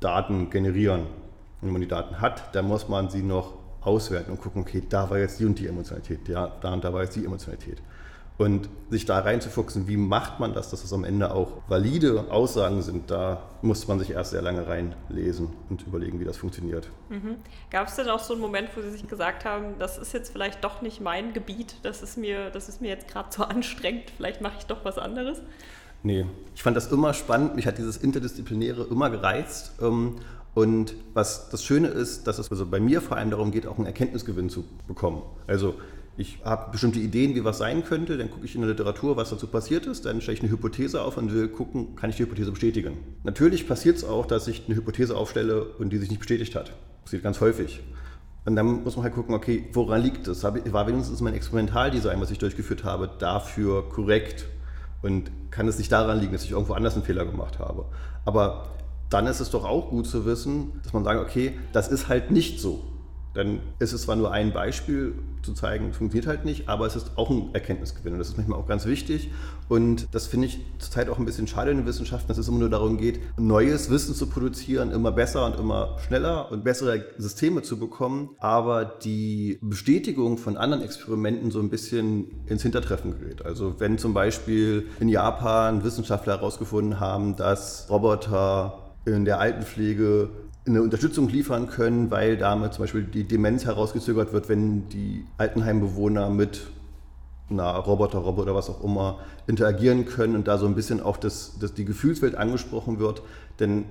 Daten 0.00 0.50
generieren. 0.50 1.00
Und 1.00 1.66
wenn 1.66 1.72
man 1.72 1.80
die 1.80 1.88
Daten 1.88 2.20
hat, 2.20 2.54
dann 2.54 2.66
muss 2.66 2.88
man 2.88 3.10
sie 3.10 3.22
noch 3.22 3.54
auswerten 3.80 4.30
und 4.30 4.40
gucken, 4.40 4.62
okay, 4.62 4.82
da 4.88 5.08
war 5.10 5.18
jetzt 5.18 5.40
die 5.40 5.44
und 5.44 5.58
die 5.58 5.66
Emotionalität, 5.66 6.28
ja, 6.28 6.52
da 6.60 6.72
und 6.72 6.84
da 6.84 6.92
war 6.92 7.02
jetzt 7.02 7.16
die 7.16 7.24
Emotionalität. 7.24 7.80
Und 8.38 8.68
sich 8.88 9.04
da 9.04 9.18
reinzufuchsen, 9.18 9.88
wie 9.88 9.96
macht 9.96 10.38
man 10.38 10.54
das, 10.54 10.70
dass 10.70 10.82
das 10.82 10.92
am 10.92 11.02
Ende 11.02 11.34
auch 11.34 11.54
valide 11.66 12.30
Aussagen 12.30 12.82
sind, 12.82 13.10
da 13.10 13.42
muss 13.62 13.88
man 13.88 13.98
sich 13.98 14.12
erst 14.12 14.30
sehr 14.30 14.42
lange 14.42 14.68
reinlesen 14.68 15.48
und 15.68 15.82
überlegen, 15.82 16.20
wie 16.20 16.24
das 16.24 16.36
funktioniert. 16.36 16.88
Mhm. 17.08 17.34
Gab 17.70 17.88
es 17.88 17.96
denn 17.96 18.08
auch 18.08 18.20
so 18.20 18.34
einen 18.34 18.40
Moment, 18.40 18.70
wo 18.76 18.80
Sie 18.80 18.92
sich 18.92 19.08
gesagt 19.08 19.44
haben, 19.44 19.74
das 19.80 19.98
ist 19.98 20.12
jetzt 20.12 20.30
vielleicht 20.30 20.62
doch 20.62 20.82
nicht 20.82 21.00
mein 21.00 21.32
Gebiet, 21.32 21.74
das 21.82 22.00
ist 22.00 22.16
mir, 22.16 22.50
das 22.50 22.68
ist 22.68 22.80
mir 22.80 22.88
jetzt 22.88 23.08
gerade 23.08 23.28
zu 23.30 23.44
anstrengend, 23.48 24.04
vielleicht 24.16 24.40
mache 24.40 24.54
ich 24.60 24.66
doch 24.66 24.84
was 24.84 24.98
anderes? 24.98 25.42
Nee, 26.04 26.24
ich 26.54 26.62
fand 26.62 26.76
das 26.76 26.92
immer 26.92 27.14
spannend, 27.14 27.56
mich 27.56 27.66
hat 27.66 27.76
dieses 27.76 27.96
Interdisziplinäre 27.96 28.84
immer 28.84 29.10
gereizt. 29.10 29.72
Ähm, 29.82 30.16
und 30.54 30.94
was 31.14 31.50
das 31.50 31.64
Schöne 31.64 31.88
ist, 31.88 32.26
dass 32.26 32.38
es 32.38 32.50
also 32.50 32.66
bei 32.66 32.80
mir 32.80 33.00
vor 33.00 33.16
allem 33.16 33.30
darum 33.30 33.50
geht, 33.50 33.66
auch 33.66 33.76
einen 33.76 33.86
Erkenntnisgewinn 33.86 34.48
zu 34.48 34.64
bekommen. 34.86 35.22
Also 35.46 35.74
ich 36.18 36.40
habe 36.44 36.72
bestimmte 36.72 36.98
Ideen, 36.98 37.36
wie 37.36 37.44
was 37.44 37.58
sein 37.58 37.84
könnte, 37.84 38.18
dann 38.18 38.28
gucke 38.28 38.44
ich 38.44 38.56
in 38.56 38.60
der 38.60 38.70
Literatur, 38.70 39.16
was 39.16 39.30
dazu 39.30 39.46
passiert 39.46 39.86
ist, 39.86 40.04
dann 40.04 40.20
stelle 40.20 40.36
ich 40.36 40.42
eine 40.42 40.50
Hypothese 40.50 41.00
auf 41.00 41.16
und 41.16 41.32
will 41.32 41.46
gucken, 41.48 41.94
kann 41.94 42.10
ich 42.10 42.16
die 42.16 42.24
Hypothese 42.24 42.50
bestätigen. 42.50 42.98
Natürlich 43.22 43.68
passiert 43.68 43.96
es 43.98 44.04
auch, 44.04 44.26
dass 44.26 44.48
ich 44.48 44.64
eine 44.66 44.76
Hypothese 44.76 45.16
aufstelle 45.16 45.62
und 45.62 45.90
die 45.90 45.98
sich 45.98 46.10
nicht 46.10 46.18
bestätigt 46.18 46.56
hat. 46.56 46.70
Das 46.70 47.04
passiert 47.04 47.22
ganz 47.22 47.40
häufig. 47.40 47.80
Und 48.44 48.56
dann 48.56 48.82
muss 48.82 48.96
man 48.96 49.04
halt 49.04 49.14
gucken, 49.14 49.32
okay, 49.32 49.68
woran 49.72 50.02
liegt 50.02 50.26
es? 50.26 50.42
War 50.42 50.86
wenigstens 50.86 51.20
mein 51.20 51.34
Experimentaldesign, 51.34 52.20
was 52.20 52.32
ich 52.32 52.38
durchgeführt 52.38 52.82
habe, 52.82 53.08
dafür 53.20 53.88
korrekt? 53.88 54.46
Und 55.02 55.30
kann 55.52 55.68
es 55.68 55.78
nicht 55.78 55.92
daran 55.92 56.18
liegen, 56.18 56.32
dass 56.32 56.42
ich 56.42 56.50
irgendwo 56.50 56.72
anders 56.72 56.94
einen 56.94 57.04
Fehler 57.04 57.26
gemacht 57.26 57.60
habe? 57.60 57.84
Aber 58.24 58.70
dann 59.08 59.28
ist 59.28 59.38
es 59.38 59.50
doch 59.50 59.64
auch 59.64 59.90
gut 59.90 60.08
zu 60.08 60.26
wissen, 60.26 60.80
dass 60.82 60.92
man 60.92 61.04
sagt, 61.04 61.20
okay, 61.20 61.52
das 61.72 61.86
ist 61.86 62.08
halt 62.08 62.32
nicht 62.32 62.58
so. 62.58 62.82
Dann 63.34 63.60
ist 63.78 63.92
es 63.92 64.02
zwar 64.02 64.16
nur 64.16 64.32
ein 64.32 64.52
Beispiel 64.52 65.14
zu 65.42 65.54
zeigen, 65.54 65.92
funktioniert 65.92 66.26
halt 66.26 66.44
nicht, 66.44 66.68
aber 66.68 66.86
es 66.86 66.96
ist 66.96 67.12
auch 67.16 67.30
ein 67.30 67.50
Erkenntnisgewinn 67.54 68.14
und 68.14 68.18
das 68.18 68.28
ist 68.28 68.36
manchmal 68.36 68.58
auch 68.58 68.66
ganz 68.66 68.86
wichtig 68.86 69.30
und 69.68 70.08
das 70.12 70.26
finde 70.26 70.46
ich 70.46 70.60
zurzeit 70.78 71.08
auch 71.08 71.18
ein 71.18 71.24
bisschen 71.24 71.46
schade 71.46 71.70
in 71.70 71.78
den 71.78 71.86
Wissenschaften, 71.86 72.28
dass 72.28 72.38
es 72.38 72.48
immer 72.48 72.58
nur 72.58 72.70
darum 72.70 72.98
geht, 72.98 73.20
neues 73.38 73.90
Wissen 73.90 74.14
zu 74.14 74.26
produzieren, 74.28 74.90
immer 74.90 75.12
besser 75.12 75.46
und 75.46 75.58
immer 75.58 75.96
schneller 76.06 76.50
und 76.50 76.64
bessere 76.64 77.04
Systeme 77.18 77.62
zu 77.62 77.78
bekommen, 77.78 78.30
aber 78.38 78.84
die 78.84 79.58
Bestätigung 79.62 80.38
von 80.38 80.56
anderen 80.56 80.82
Experimenten 80.82 81.50
so 81.50 81.60
ein 81.60 81.70
bisschen 81.70 82.44
ins 82.46 82.62
Hintertreffen 82.62 83.18
gerät. 83.18 83.44
Also 83.44 83.74
wenn 83.78 83.98
zum 83.98 84.14
Beispiel 84.14 84.86
in 85.00 85.08
Japan 85.08 85.84
Wissenschaftler 85.84 86.38
herausgefunden 86.38 86.98
haben, 86.98 87.36
dass 87.36 87.86
Roboter 87.90 88.94
in 89.04 89.24
der 89.24 89.38
Altenpflege 89.38 90.30
eine 90.68 90.82
Unterstützung 90.82 91.28
liefern 91.28 91.68
können, 91.68 92.10
weil 92.10 92.36
damit 92.36 92.74
zum 92.74 92.84
Beispiel 92.84 93.02
die 93.02 93.24
Demenz 93.24 93.64
herausgezögert 93.64 94.32
wird, 94.32 94.48
wenn 94.48 94.88
die 94.88 95.24
Altenheimbewohner 95.38 96.30
mit 96.30 96.68
einer 97.50 97.70
Roboterrobbe 97.70 98.42
oder 98.42 98.54
was 98.54 98.68
auch 98.68 98.84
immer 98.84 99.20
interagieren 99.46 100.04
können 100.04 100.34
und 100.36 100.48
da 100.48 100.58
so 100.58 100.66
ein 100.66 100.74
bisschen 100.74 101.00
auch 101.00 101.16
das, 101.16 101.58
das, 101.58 101.74
die 101.74 101.84
Gefühlswelt 101.84 102.34
angesprochen 102.34 102.98
wird, 102.98 103.22
dann 103.56 103.84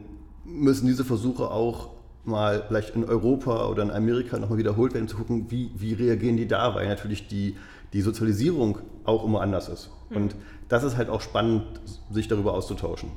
müssen 0.46 0.88
diese 0.88 1.03
Versuche 1.03 1.50
auch 1.50 1.89
mal 2.24 2.63
vielleicht 2.67 2.96
in 2.96 3.05
Europa 3.05 3.67
oder 3.67 3.84
in 3.84 3.91
Amerika 3.91 4.38
nochmal 4.38 4.57
wiederholt 4.57 4.93
werden, 4.93 5.07
zu 5.07 5.17
gucken, 5.17 5.48
wie, 5.50 5.72
wie 5.75 5.93
reagieren 5.93 6.38
die 6.38 6.48
da, 6.48 6.75
weil 6.75 6.88
natürlich 6.88 7.27
die, 7.27 7.55
die 7.93 8.01
Sozialisierung 8.01 8.79
auch 9.05 9.25
immer 9.25 9.41
anders 9.41 9.69
ist. 9.69 9.89
Mhm. 10.10 10.17
Und 10.17 10.36
das 10.69 10.84
ist 10.84 10.98
halt 10.98 11.10
auch 11.10 11.22
spannend, 11.22 11.63
sich 12.12 12.27
darüber 12.27 12.53
auszutauschen. 12.53 13.10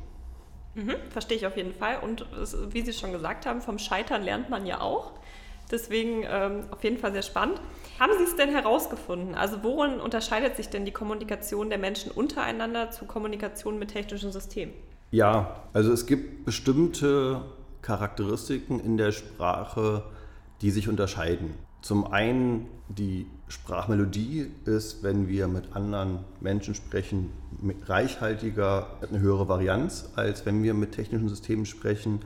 Mhm, 0.75 0.95
verstehe 1.11 1.37
ich 1.37 1.47
auf 1.47 1.57
jeden 1.57 1.75
Fall. 1.75 1.99
Und 2.01 2.27
wie 2.73 2.83
Sie 2.83 2.93
schon 2.93 3.13
gesagt 3.13 3.47
haben, 3.47 3.61
vom 3.61 3.79
Scheitern 3.79 4.23
lernt 4.23 4.51
man 4.51 4.67
ja 4.67 4.81
auch. 4.81 5.13
Deswegen 5.71 6.25
ähm, 6.29 6.65
auf 6.71 6.83
jeden 6.83 6.99
Fall 6.99 7.13
sehr 7.13 7.23
spannend. 7.23 7.61
Haben 7.99 8.13
Sie 8.19 8.25
es 8.25 8.35
denn 8.37 8.51
herausgefunden? 8.51 9.35
Also 9.35 9.63
worin 9.63 10.01
unterscheidet 10.01 10.57
sich 10.57 10.69
denn 10.69 10.85
die 10.85 10.91
Kommunikation 10.91 11.69
der 11.71 11.79
Menschen 11.79 12.11
untereinander 12.11 12.91
zu 12.91 13.05
Kommunikation 13.05 13.79
mit 13.79 13.91
technischen 13.91 14.33
Systemen? 14.33 14.75
Ja, 15.13 15.65
also 15.73 15.93
es 15.93 16.07
gibt 16.07 16.45
bestimmte 16.45 17.43
Charakteristiken 17.83 18.81
in 18.81 18.97
der 18.97 19.13
Sprache, 19.13 20.05
die 20.61 20.71
sich 20.71 20.89
unterscheiden. 20.89 21.55
Zum 21.83 22.13
einen 22.13 22.67
die 22.89 23.27
Sprachmelodie 23.51 24.49
ist, 24.65 25.03
wenn 25.03 25.29
wir 25.29 25.49
mit 25.49 25.75
anderen 25.75 26.21
Menschen 26.41 26.77
sprechen, 26.77 27.31
reichhaltiger, 27.87 28.87
eine 29.03 29.19
höhere 29.19 29.49
Varianz, 29.49 30.11
als 30.15 30.47
wenn 30.47 30.63
wir 30.63 30.73
mit 30.73 30.93
technischen 30.93 31.29
Systemen 31.29 31.67
sprechen. 31.67 32.21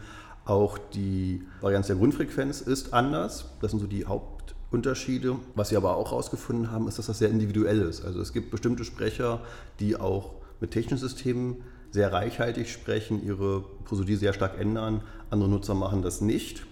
Auch 0.45 0.77
die 0.77 1.43
Varianz 1.63 1.87
der 1.87 1.97
Grundfrequenz 1.97 2.61
ist 2.61 2.93
anders. 2.93 3.47
Das 3.63 3.71
sind 3.71 3.81
so 3.81 3.87
die 3.87 4.05
Hauptunterschiede. 4.05 5.37
Was 5.55 5.71
wir 5.71 5.79
aber 5.79 5.97
auch 5.97 6.11
herausgefunden 6.11 6.71
haben, 6.71 6.89
ist, 6.89 6.99
dass 6.99 7.07
das 7.07 7.19
sehr 7.19 7.31
individuell 7.31 7.81
ist. 7.81 8.05
Also 8.05 8.21
es 8.21 8.35
gibt 8.35 8.51
bestimmte 8.51 8.85
Sprecher, 8.85 9.41
die 9.81 9.97
auch 9.97 10.35
mit 10.61 10.73
technischen 10.73 10.99
Systemen 10.99 11.57
sehr 11.91 12.13
reichhaltig 12.13 12.71
sprechen, 12.71 13.25
ihre 13.25 13.65
Prosodie 13.87 14.17
sehr 14.17 14.35
stark 14.35 14.61
ändern. 14.61 15.01
Andere 15.31 15.49
Nutzer 15.49 15.75
machen 15.75 16.03
das 16.03 16.21
nicht. 16.21 16.67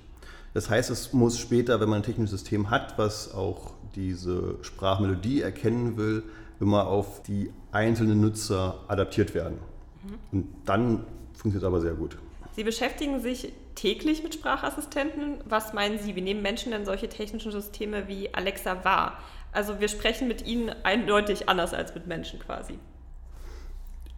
Das 0.55 0.69
heißt, 0.69 0.91
es 0.91 1.13
muss 1.13 1.39
später, 1.39 1.81
wenn 1.81 1.89
man 1.89 2.01
ein 2.01 2.03
technisches 2.03 2.41
System 2.41 2.71
hat, 2.71 2.99
was 2.99 3.33
auch 3.33 3.73
diese 3.95 4.57
Sprachmelodie 4.63 5.41
erkennen 5.41 5.97
will, 5.97 6.23
immer 6.61 6.87
auf 6.87 7.23
die 7.23 7.51
einzelnen 7.73 8.21
Nutzer 8.21 8.81
adaptiert 8.89 9.35
werden. 9.35 9.59
Mhm. 10.05 10.19
Und 10.31 10.49
dann 10.67 11.05
funktioniert 11.33 11.63
es 11.63 11.65
aber 11.65 11.81
sehr 11.81 11.95
gut. 11.95 12.19
Sie 12.55 12.65
beschäftigen 12.65 13.21
sich 13.21 13.53
täglich 13.75 14.23
mit 14.23 14.35
Sprachassistenten. 14.35 15.39
Was 15.47 15.73
meinen 15.73 15.99
Sie, 15.99 16.15
wie 16.17 16.21
nehmen 16.21 16.43
Menschen 16.43 16.73
denn 16.73 16.85
solche 16.85 17.09
technischen 17.09 17.51
Systeme 17.51 18.09
wie 18.09 18.33
Alexa 18.35 18.85
wahr? 18.85 19.19
Also 19.53 19.81
wir 19.81 19.89
sprechen 19.89 20.29
mit 20.29 20.47
ihnen 20.47 20.71
eindeutig 20.83 21.49
anders 21.49 21.73
als 21.73 21.95
mit 21.95 22.07
Menschen 22.07 22.39
quasi. 22.39 22.79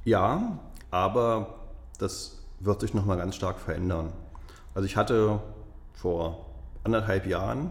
Ja, 0.05 0.59
aber 0.91 1.55
das 1.99 2.43
wird 2.61 2.81
sich 2.81 2.93
nochmal 2.93 3.17
ganz 3.17 3.37
stark 3.37 3.59
verändern. 3.59 4.13
Also 4.75 4.87
ich 4.87 4.97
hatte 4.97 5.41
vor 5.95 6.47
anderthalb 6.85 7.27
Jahren 7.27 7.71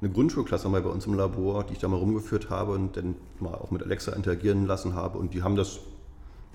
eine 0.00 0.10
Grundschulklasse 0.10 0.68
mal 0.68 0.82
bei 0.82 0.90
uns 0.90 1.06
im 1.06 1.14
Labor, 1.14 1.64
die 1.64 1.72
ich 1.72 1.78
da 1.78 1.88
mal 1.88 1.96
rumgeführt 1.96 2.50
habe 2.50 2.72
und 2.72 2.96
dann 2.96 3.14
mal 3.40 3.54
auch 3.54 3.70
mit 3.70 3.82
Alexa 3.82 4.12
interagieren 4.12 4.66
lassen 4.66 4.94
habe. 4.94 5.18
Und 5.18 5.32
die 5.32 5.42
haben 5.42 5.56
das 5.56 5.80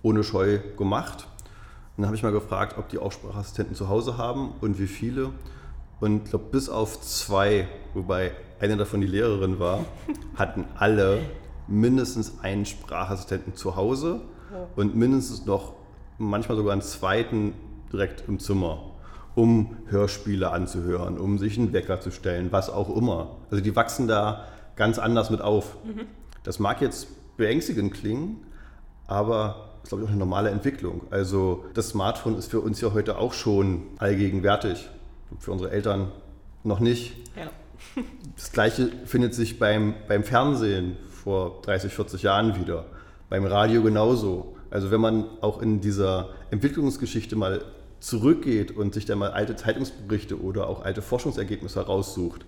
ohne 0.03 0.23
Scheu 0.23 0.59
gemacht. 0.77 1.27
Und 1.97 2.03
dann 2.03 2.05
habe 2.05 2.15
ich 2.15 2.23
mal 2.23 2.31
gefragt, 2.31 2.77
ob 2.77 2.89
die 2.89 2.99
auch 2.99 3.11
Sprachassistenten 3.11 3.75
zu 3.75 3.89
Hause 3.89 4.17
haben 4.17 4.51
und 4.61 4.79
wie 4.79 4.87
viele. 4.87 5.31
Und 5.99 6.23
ich 6.23 6.29
glaube, 6.29 6.45
bis 6.51 6.69
auf 6.69 7.01
zwei, 7.01 7.67
wobei 7.93 8.31
eine 8.59 8.77
davon 8.77 9.01
die 9.01 9.07
Lehrerin 9.07 9.59
war, 9.59 9.85
hatten 10.35 10.65
alle 10.77 11.21
mindestens 11.67 12.39
einen 12.41 12.65
Sprachassistenten 12.65 13.55
zu 13.55 13.75
Hause 13.75 14.21
und 14.75 14.95
mindestens 14.95 15.45
noch 15.45 15.73
manchmal 16.17 16.57
sogar 16.57 16.73
einen 16.73 16.81
zweiten 16.81 17.53
direkt 17.91 18.27
im 18.27 18.39
Zimmer 18.39 18.90
um 19.35 19.77
Hörspiele 19.87 20.51
anzuhören, 20.51 21.17
um 21.17 21.37
sich 21.37 21.57
einen 21.57 21.73
Wecker 21.73 21.99
zu 22.01 22.11
stellen, 22.11 22.51
was 22.51 22.69
auch 22.69 22.95
immer. 22.95 23.37
Also 23.49 23.63
die 23.63 23.75
wachsen 23.75 24.07
da 24.07 24.45
ganz 24.75 24.99
anders 24.99 25.29
mit 25.29 25.41
auf. 25.41 25.77
Mhm. 25.83 26.05
Das 26.43 26.59
mag 26.59 26.81
jetzt 26.81 27.07
beängstigend 27.37 27.93
klingen, 27.93 28.37
aber 29.07 29.69
ist, 29.83 29.89
glaube 29.89 30.03
ich, 30.03 30.07
auch 30.09 30.11
eine 30.11 30.19
normale 30.19 30.49
Entwicklung. 30.49 31.01
Also 31.09 31.65
das 31.73 31.89
Smartphone 31.89 32.37
ist 32.37 32.51
für 32.51 32.59
uns 32.59 32.81
ja 32.81 32.93
heute 32.93 33.17
auch 33.17 33.33
schon 33.33 33.83
allgegenwärtig. 33.97 34.89
Für 35.39 35.51
unsere 35.51 35.71
Eltern 35.71 36.11
noch 36.63 36.79
nicht. 36.79 37.15
Ja. 37.35 37.49
Das 38.35 38.51
gleiche 38.51 38.89
findet 39.05 39.35
sich 39.35 39.59
beim, 39.59 39.93
beim 40.07 40.23
Fernsehen 40.23 40.97
vor 41.09 41.61
30, 41.63 41.93
40 41.93 42.23
Jahren 42.23 42.59
wieder. 42.59 42.85
Beim 43.29 43.45
Radio 43.45 43.83
genauso. 43.83 44.55
Also 44.71 44.89
wenn 44.89 45.01
man 45.01 45.25
auch 45.41 45.61
in 45.61 45.81
dieser 45.81 46.29
Entwicklungsgeschichte 46.49 47.35
mal 47.35 47.61
zurückgeht 48.01 48.75
und 48.75 48.93
sich 48.93 49.05
dann 49.05 49.19
mal 49.19 49.31
alte 49.31 49.55
Zeitungsberichte 49.55 50.41
oder 50.41 50.67
auch 50.67 50.83
alte 50.83 51.01
Forschungsergebnisse 51.01 51.79
heraussucht, 51.79 52.45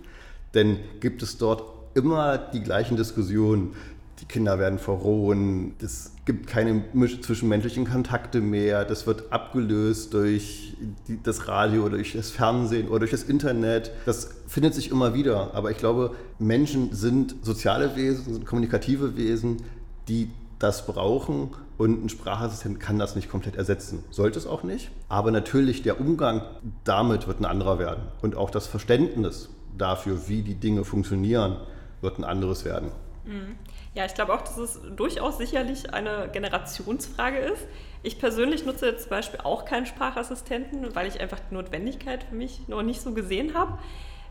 dann 0.52 0.78
gibt 1.00 1.22
es 1.22 1.38
dort 1.38 1.62
immer 1.94 2.36
die 2.36 2.60
gleichen 2.60 2.96
Diskussionen. 2.96 3.72
Die 4.20 4.26
Kinder 4.26 4.58
werden 4.58 4.78
verrohen, 4.78 5.74
es 5.80 6.12
gibt 6.24 6.46
keine 6.46 6.84
zwischenmenschlichen 7.20 7.84
Kontakte 7.84 8.40
mehr, 8.40 8.84
das 8.84 9.06
wird 9.06 9.32
abgelöst 9.32 10.14
durch 10.14 10.76
die, 11.08 11.20
das 11.22 11.48
Radio 11.48 11.88
durch 11.88 12.12
das 12.12 12.30
Fernsehen 12.30 12.88
oder 12.88 13.00
durch 13.00 13.10
das 13.10 13.24
Internet. 13.24 13.90
Das 14.06 14.30
findet 14.46 14.74
sich 14.74 14.90
immer 14.90 15.14
wieder, 15.14 15.52
aber 15.54 15.70
ich 15.70 15.78
glaube, 15.78 16.14
Menschen 16.38 16.94
sind 16.94 17.34
soziale 17.42 17.96
Wesen, 17.96 18.34
sind 18.34 18.46
kommunikative 18.46 19.16
Wesen, 19.16 19.62
die 20.08 20.30
das 20.58 20.86
brauchen 20.86 21.50
und 21.76 22.04
ein 22.04 22.08
Sprachassistent 22.08 22.78
kann 22.78 22.98
das 22.98 23.16
nicht 23.16 23.28
komplett 23.28 23.56
ersetzen. 23.56 24.04
Sollte 24.10 24.38
es 24.38 24.46
auch 24.46 24.62
nicht. 24.62 24.90
Aber 25.08 25.30
natürlich 25.30 25.82
der 25.82 26.00
Umgang 26.00 26.42
damit 26.84 27.26
wird 27.26 27.40
ein 27.40 27.44
anderer 27.44 27.78
werden. 27.78 28.04
Und 28.22 28.36
auch 28.36 28.50
das 28.50 28.66
Verständnis 28.66 29.50
dafür, 29.76 30.28
wie 30.28 30.42
die 30.42 30.54
Dinge 30.54 30.84
funktionieren, 30.84 31.56
wird 32.00 32.18
ein 32.18 32.24
anderes 32.24 32.64
werden. 32.64 32.92
Mhm. 33.24 33.56
Ja, 33.94 34.04
ich 34.04 34.14
glaube 34.14 34.34
auch, 34.34 34.42
dass 34.42 34.56
es 34.56 34.80
durchaus 34.96 35.38
sicherlich 35.38 35.94
eine 35.94 36.28
Generationsfrage 36.32 37.38
ist. 37.38 37.66
Ich 38.02 38.18
persönlich 38.18 38.66
nutze 38.66 38.86
jetzt 38.86 39.04
zum 39.04 39.10
Beispiel 39.10 39.40
auch 39.42 39.64
keinen 39.64 39.86
Sprachassistenten, 39.86 40.94
weil 40.94 41.06
ich 41.06 41.20
einfach 41.20 41.38
die 41.50 41.54
Notwendigkeit 41.54 42.24
für 42.24 42.34
mich 42.34 42.66
noch 42.68 42.82
nicht 42.82 43.00
so 43.00 43.14
gesehen 43.14 43.54
habe. 43.54 43.78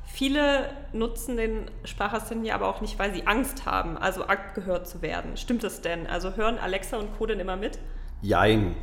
Viele 0.06 0.70
nutzen 0.92 1.38
den 1.38 1.72
Sprachassistenten 1.86 2.46
ja 2.46 2.56
aber 2.56 2.68
auch 2.68 2.82
nicht, 2.82 3.00
weil 3.00 3.14
sie 3.14 3.26
Angst 3.26 3.66
haben, 3.66 3.98
also 3.98 4.24
abgehört 4.24 4.88
zu 4.88 5.02
werden. 5.02 5.38
Stimmt 5.38 5.64
das 5.64 5.82
denn? 5.82 6.08
Also 6.08 6.36
hören 6.36 6.58
Alexa 6.60 6.98
und 6.98 7.18
Co. 7.18 7.26
denn 7.26 7.40
immer 7.40 7.56
mit? 7.56 7.80
Jein. 8.22 8.76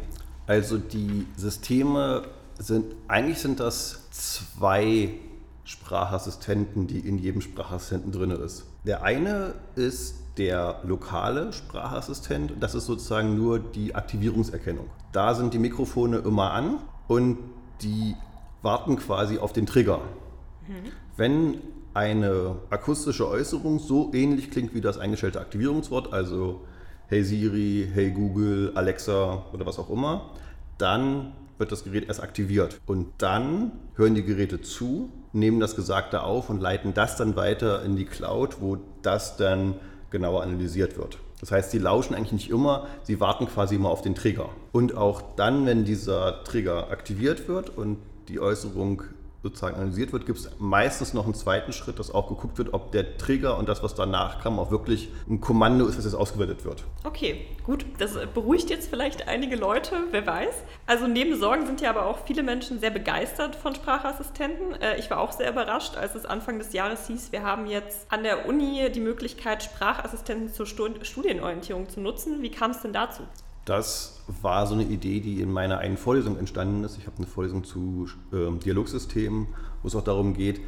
Also 0.46 0.78
die 0.78 1.26
Systeme 1.36 2.24
sind, 2.58 2.94
eigentlich 3.06 3.38
sind 3.38 3.60
das 3.60 4.10
zwei 4.10 5.10
Sprachassistenten, 5.64 6.86
die 6.86 6.98
in 6.98 7.18
jedem 7.18 7.40
Sprachassistenten 7.40 8.10
drin 8.12 8.30
ist. 8.32 8.66
Der 8.84 9.02
eine 9.02 9.54
ist 9.76 10.16
der 10.36 10.80
lokale 10.84 11.52
Sprachassistent, 11.52 12.54
das 12.60 12.74
ist 12.74 12.86
sozusagen 12.86 13.36
nur 13.36 13.58
die 13.58 13.94
Aktivierungserkennung. 13.94 14.88
Da 15.12 15.34
sind 15.34 15.54
die 15.54 15.58
Mikrofone 15.58 16.18
immer 16.18 16.52
an 16.52 16.78
und 17.08 17.38
die 17.82 18.16
warten 18.62 18.96
quasi 18.96 19.38
auf 19.38 19.52
den 19.52 19.66
Trigger. 19.66 20.00
Mhm. 20.66 20.92
Wenn 21.20 21.58
eine 21.92 22.56
akustische 22.70 23.28
Äußerung 23.28 23.78
so 23.78 24.10
ähnlich 24.14 24.50
klingt 24.50 24.74
wie 24.74 24.80
das 24.80 24.96
eingestellte 24.96 25.38
Aktivierungswort, 25.38 26.14
also 26.14 26.62
Hey 27.08 27.22
Siri, 27.24 27.86
Hey 27.92 28.10
Google, 28.10 28.72
Alexa 28.74 29.44
oder 29.52 29.66
was 29.66 29.78
auch 29.78 29.90
immer, 29.90 30.30
dann 30.78 31.32
wird 31.58 31.72
das 31.72 31.84
Gerät 31.84 32.08
erst 32.08 32.22
aktiviert. 32.22 32.80
Und 32.86 33.08
dann 33.18 33.72
hören 33.96 34.14
die 34.14 34.24
Geräte 34.24 34.62
zu, 34.62 35.10
nehmen 35.34 35.60
das 35.60 35.76
Gesagte 35.76 36.22
auf 36.22 36.48
und 36.48 36.62
leiten 36.62 36.94
das 36.94 37.18
dann 37.18 37.36
weiter 37.36 37.84
in 37.84 37.96
die 37.96 38.06
Cloud, 38.06 38.62
wo 38.62 38.78
das 39.02 39.36
dann 39.36 39.74
genauer 40.08 40.42
analysiert 40.42 40.96
wird. 40.96 41.18
Das 41.40 41.52
heißt, 41.52 41.70
sie 41.70 41.78
lauschen 41.80 42.14
eigentlich 42.14 42.32
nicht 42.32 42.48
immer, 42.48 42.86
sie 43.02 43.20
warten 43.20 43.44
quasi 43.44 43.74
immer 43.74 43.90
auf 43.90 44.00
den 44.00 44.14
Trigger. 44.14 44.48
Und 44.72 44.96
auch 44.96 45.20
dann, 45.36 45.66
wenn 45.66 45.84
dieser 45.84 46.44
Trigger 46.44 46.90
aktiviert 46.90 47.46
wird 47.46 47.76
und 47.76 47.98
die 48.28 48.40
Äußerung 48.40 49.02
sozusagen 49.42 49.76
analysiert 49.76 50.12
wird, 50.12 50.26
gibt 50.26 50.38
es 50.38 50.50
meistens 50.58 51.14
noch 51.14 51.24
einen 51.24 51.34
zweiten 51.34 51.72
Schritt, 51.72 51.98
dass 51.98 52.10
auch 52.10 52.28
geguckt 52.28 52.58
wird, 52.58 52.74
ob 52.74 52.92
der 52.92 53.16
Trigger 53.16 53.56
und 53.56 53.68
das, 53.68 53.82
was 53.82 53.94
danach 53.94 54.42
kam, 54.42 54.58
auch 54.58 54.70
wirklich 54.70 55.08
ein 55.28 55.40
Kommando 55.40 55.86
ist, 55.86 55.96
was 55.96 56.04
jetzt 56.04 56.14
ausgewertet 56.14 56.64
wird. 56.64 56.84
Okay, 57.04 57.46
gut. 57.64 57.86
Das 57.98 58.18
beruhigt 58.34 58.70
jetzt 58.70 58.90
vielleicht 58.90 59.28
einige 59.28 59.56
Leute, 59.56 59.96
wer 60.10 60.26
weiß. 60.26 60.54
Also 60.86 61.06
neben 61.06 61.38
Sorgen 61.38 61.66
sind 61.66 61.80
ja 61.80 61.90
aber 61.90 62.06
auch 62.06 62.18
viele 62.26 62.42
Menschen 62.42 62.80
sehr 62.80 62.90
begeistert 62.90 63.56
von 63.56 63.74
Sprachassistenten. 63.74 64.74
Äh, 64.80 64.98
ich 64.98 65.10
war 65.10 65.20
auch 65.20 65.32
sehr 65.32 65.50
überrascht, 65.50 65.96
als 65.96 66.14
es 66.14 66.26
Anfang 66.26 66.58
des 66.58 66.72
Jahres 66.72 67.06
hieß, 67.06 67.32
wir 67.32 67.42
haben 67.42 67.66
jetzt 67.66 68.06
an 68.10 68.22
der 68.22 68.46
Uni 68.46 68.90
die 68.92 69.00
Möglichkeit, 69.00 69.62
Sprachassistenten 69.62 70.52
zur 70.52 70.66
Studienorientierung 70.66 71.88
zu 71.88 72.00
nutzen. 72.00 72.42
Wie 72.42 72.50
kam 72.50 72.72
es 72.72 72.82
denn 72.82 72.92
dazu? 72.92 73.22
Das 73.64 74.19
war 74.42 74.66
so 74.66 74.74
eine 74.74 74.84
Idee, 74.84 75.20
die 75.20 75.40
in 75.40 75.50
meiner 75.50 75.78
einen 75.78 75.96
Vorlesung 75.96 76.38
entstanden 76.38 76.84
ist. 76.84 76.98
Ich 76.98 77.06
habe 77.06 77.16
eine 77.18 77.26
Vorlesung 77.26 77.64
zu 77.64 78.08
äh, 78.32 78.50
Dialogsystemen, 78.58 79.48
wo 79.82 79.88
es 79.88 79.94
auch 79.94 80.04
darum 80.04 80.34
geht, 80.34 80.60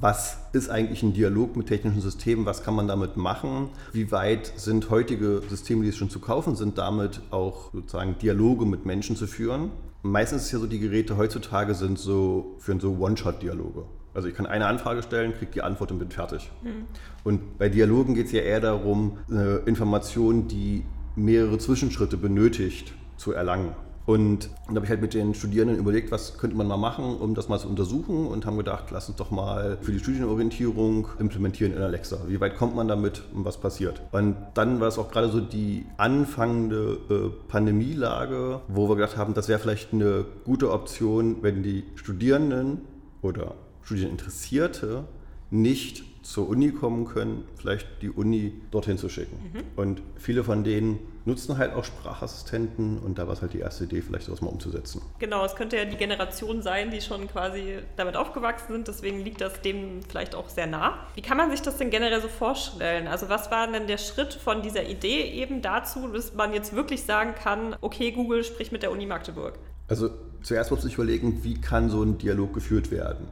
was 0.00 0.38
ist 0.52 0.70
eigentlich 0.70 1.02
ein 1.02 1.12
Dialog 1.12 1.56
mit 1.56 1.68
technischen 1.68 2.00
Systemen, 2.00 2.46
was 2.46 2.62
kann 2.62 2.74
man 2.74 2.88
damit 2.88 3.16
machen, 3.16 3.68
wie 3.92 4.10
weit 4.10 4.52
sind 4.56 4.90
heutige 4.90 5.42
Systeme, 5.48 5.82
die 5.82 5.90
es 5.90 5.96
schon 5.96 6.10
zu 6.10 6.20
kaufen 6.20 6.56
sind, 6.56 6.78
damit 6.78 7.20
auch 7.30 7.72
sozusagen 7.72 8.18
Dialoge 8.18 8.66
mit 8.66 8.86
Menschen 8.86 9.16
zu 9.16 9.26
führen. 9.26 9.70
Meistens 10.02 10.42
ist 10.42 10.46
es 10.46 10.52
ja 10.52 10.58
so, 10.58 10.66
die 10.66 10.80
Geräte 10.80 11.16
heutzutage 11.16 11.74
sind 11.74 11.98
so, 11.98 12.56
führen 12.58 12.80
so 12.80 12.98
One-Shot-Dialoge. 12.98 13.84
Also 14.12 14.28
ich 14.28 14.34
kann 14.34 14.46
eine 14.46 14.66
Anfrage 14.66 15.02
stellen, 15.02 15.32
kriege 15.32 15.50
die 15.50 15.62
Antwort 15.62 15.90
und 15.90 15.98
bin 15.98 16.10
fertig. 16.10 16.50
Mhm. 16.62 16.84
Und 17.24 17.58
bei 17.58 17.68
Dialogen 17.68 18.14
geht 18.14 18.26
es 18.26 18.32
ja 18.32 18.42
eher 18.42 18.60
darum, 18.60 19.18
eine 19.28 19.62
Information, 19.66 20.46
die 20.46 20.84
mehrere 21.16 21.58
Zwischenschritte 21.58 22.16
benötigt, 22.16 22.92
zu 23.24 23.32
erlangen. 23.32 23.74
Und 24.06 24.50
da 24.68 24.74
habe 24.74 24.84
ich 24.84 24.90
halt 24.90 25.00
mit 25.00 25.14
den 25.14 25.34
Studierenden 25.34 25.78
überlegt, 25.78 26.12
was 26.12 26.36
könnte 26.36 26.56
man 26.56 26.66
mal 26.66 26.76
machen, 26.76 27.16
um 27.16 27.34
das 27.34 27.48
mal 27.48 27.58
zu 27.58 27.68
untersuchen 27.68 28.26
und 28.26 28.44
haben 28.44 28.58
gedacht, 28.58 28.90
lass 28.90 29.08
uns 29.08 29.16
doch 29.16 29.30
mal 29.30 29.78
für 29.80 29.92
die 29.92 29.98
Studienorientierung 29.98 31.08
implementieren 31.18 31.72
in 31.72 31.80
Alexa. 31.80 32.18
Wie 32.28 32.38
weit 32.38 32.54
kommt 32.58 32.76
man 32.76 32.86
damit 32.86 33.22
und 33.34 33.46
was 33.46 33.56
passiert? 33.58 34.02
Und 34.12 34.36
dann 34.52 34.78
war 34.78 34.88
es 34.88 34.98
auch 34.98 35.10
gerade 35.10 35.30
so 35.30 35.40
die 35.40 35.86
anfangende 35.96 36.98
äh, 37.08 37.48
Pandemielage, 37.48 38.60
wo 38.68 38.90
wir 38.90 38.96
gedacht 38.96 39.16
haben, 39.16 39.32
das 39.32 39.48
wäre 39.48 39.58
vielleicht 39.58 39.94
eine 39.94 40.26
gute 40.44 40.70
Option, 40.70 41.36
wenn 41.40 41.62
die 41.62 41.84
Studierenden 41.94 42.82
oder 43.22 43.54
Studieninteressierte 43.84 45.04
nicht 45.50 46.04
zur 46.22 46.46
Uni 46.48 46.72
kommen 46.72 47.06
können, 47.06 47.44
vielleicht 47.56 47.86
die 48.02 48.10
Uni 48.10 48.52
dorthin 48.70 48.98
zu 48.98 49.08
schicken. 49.08 49.36
Mhm. 49.36 49.60
Und 49.76 50.02
viele 50.16 50.44
von 50.44 50.62
denen 50.62 50.98
nutzen 51.26 51.56
halt 51.58 51.74
auch 51.74 51.84
Sprachassistenten 51.84 52.98
und 52.98 53.18
da 53.18 53.26
war 53.26 53.34
es 53.34 53.42
halt 53.42 53.54
die 53.54 53.60
erste 53.60 53.84
Idee, 53.84 54.02
vielleicht 54.02 54.26
sowas 54.26 54.40
mal 54.42 54.48
umzusetzen. 54.48 55.00
Genau, 55.18 55.44
es 55.44 55.54
könnte 55.56 55.76
ja 55.76 55.84
die 55.84 55.96
Generation 55.96 56.62
sein, 56.62 56.90
die 56.90 57.00
schon 57.00 57.28
quasi 57.28 57.78
damit 57.96 58.16
aufgewachsen 58.16 58.72
sind, 58.72 58.88
deswegen 58.88 59.20
liegt 59.20 59.40
das 59.40 59.60
dem 59.62 60.02
vielleicht 60.02 60.34
auch 60.34 60.48
sehr 60.48 60.66
nah. 60.66 60.98
Wie 61.14 61.22
kann 61.22 61.36
man 61.36 61.50
sich 61.50 61.62
das 61.62 61.78
denn 61.78 61.90
generell 61.90 62.20
so 62.20 62.28
vorstellen? 62.28 63.06
Also 63.06 63.28
was 63.28 63.50
war 63.50 63.70
denn 63.70 63.86
der 63.86 63.98
Schritt 63.98 64.34
von 64.34 64.62
dieser 64.62 64.84
Idee 64.84 65.22
eben 65.30 65.62
dazu, 65.62 66.08
dass 66.08 66.34
man 66.34 66.52
jetzt 66.52 66.74
wirklich 66.74 67.04
sagen 67.04 67.34
kann, 67.34 67.76
okay, 67.80 68.10
Google 68.12 68.44
spricht 68.44 68.72
mit 68.72 68.82
der 68.82 68.90
Uni 68.90 69.06
Magdeburg? 69.06 69.58
Also 69.88 70.10
zuerst 70.42 70.70
muss 70.70 70.84
ich 70.84 70.94
überlegen, 70.94 71.42
wie 71.42 71.60
kann 71.60 71.88
so 71.88 72.02
ein 72.02 72.18
Dialog 72.18 72.54
geführt 72.54 72.90
werden? 72.90 73.28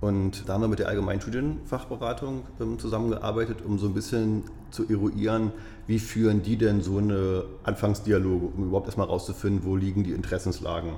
Und 0.00 0.48
da 0.48 0.54
haben 0.54 0.60
wir 0.60 0.68
mit 0.68 0.78
der 0.78 0.88
Allgemeinen 0.88 1.20
Studienfachberatung 1.20 2.42
ähm, 2.60 2.78
zusammengearbeitet, 2.78 3.58
um 3.64 3.78
so 3.78 3.86
ein 3.86 3.94
bisschen 3.94 4.44
zu 4.70 4.88
eruieren, 4.88 5.52
wie 5.86 5.98
führen 5.98 6.42
die 6.42 6.56
denn 6.56 6.82
so 6.82 6.98
eine 6.98 7.44
Anfangsdialoge, 7.62 8.46
um 8.56 8.64
überhaupt 8.64 8.86
erstmal 8.86 9.06
rauszufinden, 9.06 9.64
wo 9.64 9.74
liegen 9.74 10.04
die 10.04 10.12
Interessenslagen. 10.12 10.92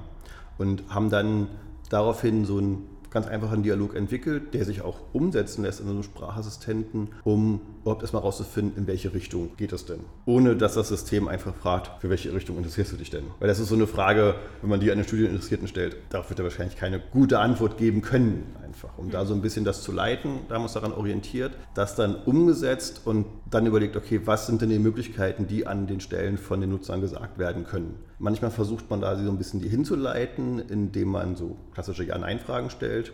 Und 0.58 0.82
haben 0.88 1.10
dann 1.10 1.48
daraufhin 1.90 2.44
so 2.44 2.58
ein 2.58 2.82
ganz 3.10 3.26
einfachen 3.26 3.62
Dialog 3.62 3.94
entwickelt, 3.94 4.52
der 4.54 4.64
sich 4.64 4.82
auch 4.82 4.98
umsetzen 5.12 5.62
lässt 5.62 5.80
in 5.80 5.86
so 5.86 5.92
einem 5.92 6.02
Sprachassistenten, 6.02 7.08
um 7.24 7.60
überhaupt 7.88 8.02
erstmal 8.02 8.22
herauszufinden, 8.22 8.76
in 8.76 8.86
welche 8.86 9.14
Richtung 9.14 9.56
geht 9.56 9.72
es 9.72 9.86
denn. 9.86 10.00
Ohne 10.26 10.56
dass 10.56 10.74
das 10.74 10.88
System 10.88 11.26
einfach 11.26 11.54
fragt, 11.54 12.02
für 12.02 12.10
welche 12.10 12.32
Richtung 12.34 12.58
interessierst 12.58 12.92
du 12.92 12.96
dich 12.96 13.08
denn? 13.08 13.24
Weil 13.38 13.48
das 13.48 13.58
ist 13.58 13.68
so 13.68 13.74
eine 13.74 13.86
Frage, 13.86 14.34
wenn 14.60 14.68
man 14.68 14.80
die 14.80 14.90
an 14.90 14.98
den 14.98 15.06
Studieninteressierten 15.06 15.68
stellt, 15.68 15.96
darauf 16.10 16.28
wird 16.28 16.38
er 16.38 16.44
wahrscheinlich 16.44 16.76
keine 16.76 17.00
gute 17.00 17.38
Antwort 17.38 17.78
geben 17.78 18.02
können, 18.02 18.54
einfach. 18.62 18.98
Um 18.98 19.10
da 19.10 19.24
so 19.24 19.32
ein 19.32 19.40
bisschen 19.40 19.64
das 19.64 19.82
zu 19.82 19.90
leiten, 19.90 20.40
da 20.48 20.54
haben 20.54 20.62
wir 20.62 20.64
uns 20.64 20.74
daran 20.74 20.92
orientiert, 20.92 21.52
das 21.74 21.94
dann 21.94 22.14
umgesetzt 22.14 23.02
und 23.06 23.24
dann 23.50 23.64
überlegt, 23.64 23.96
okay, 23.96 24.20
was 24.26 24.46
sind 24.46 24.60
denn 24.60 24.68
die 24.68 24.78
Möglichkeiten, 24.78 25.46
die 25.46 25.66
an 25.66 25.86
den 25.86 26.00
Stellen 26.00 26.36
von 26.36 26.60
den 26.60 26.68
Nutzern 26.68 27.00
gesagt 27.00 27.38
werden 27.38 27.64
können. 27.64 27.94
Manchmal 28.18 28.50
versucht 28.50 28.90
man 28.90 29.00
da 29.00 29.16
so 29.16 29.30
ein 29.30 29.38
bisschen 29.38 29.60
die 29.60 29.68
hinzuleiten, 29.68 30.58
indem 30.58 31.08
man 31.08 31.36
so 31.36 31.56
klassische 31.72 32.04
Ja-Nein-Fragen 32.04 32.68
stellt. 32.68 33.12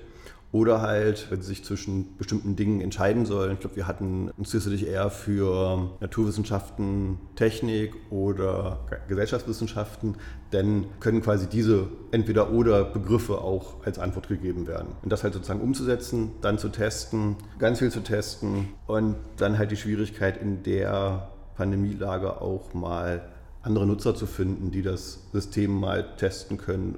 Oder 0.55 0.83
halt, 0.83 1.33
wenn 1.33 1.41
sie 1.43 1.49
sich 1.49 1.65
zwischen 1.65 2.17
bestimmten 2.17 2.55
Dingen 2.55 2.81
entscheiden 2.81 3.27
sollen. 3.27 3.55
Ich 3.55 3.59
glaube, 3.59 3.75
wir 3.75 3.89
hatten 3.89 4.31
uns 4.39 4.53
dich 4.53 4.87
eher 4.87 5.11
für 5.11 5.91
Naturwissenschaften, 5.99 7.19
Technik 7.35 7.93
oder 8.09 8.79
Gesellschaftswissenschaften, 9.09 10.15
denn 10.53 10.87
können 11.01 11.23
quasi 11.23 11.49
diese 11.49 11.89
entweder-oder 12.13 12.85
Begriffe 12.85 13.39
auch 13.39 13.85
als 13.85 13.99
Antwort 13.99 14.29
gegeben 14.29 14.69
werden. 14.69 14.91
Und 15.03 15.11
das 15.11 15.25
halt 15.25 15.35
sozusagen 15.35 15.61
umzusetzen, 15.61 16.31
dann 16.41 16.57
zu 16.57 16.69
testen, 16.69 17.35
ganz 17.59 17.81
viel 17.81 17.91
zu 17.91 18.05
testen 18.05 18.69
und 18.87 19.17
dann 19.39 19.59
halt 19.59 19.73
die 19.73 19.77
Schwierigkeit 19.77 20.41
in 20.41 20.63
der 20.63 21.31
Pandemielage 21.57 22.41
auch 22.41 22.73
mal 22.75 23.23
andere 23.63 23.89
Nutzer 23.89 24.15
zu 24.15 24.27
finden, 24.27 24.71
die 24.71 24.83
das 24.83 25.19
System 25.33 25.81
mal 25.81 26.15
testen 26.17 26.59
können 26.59 26.95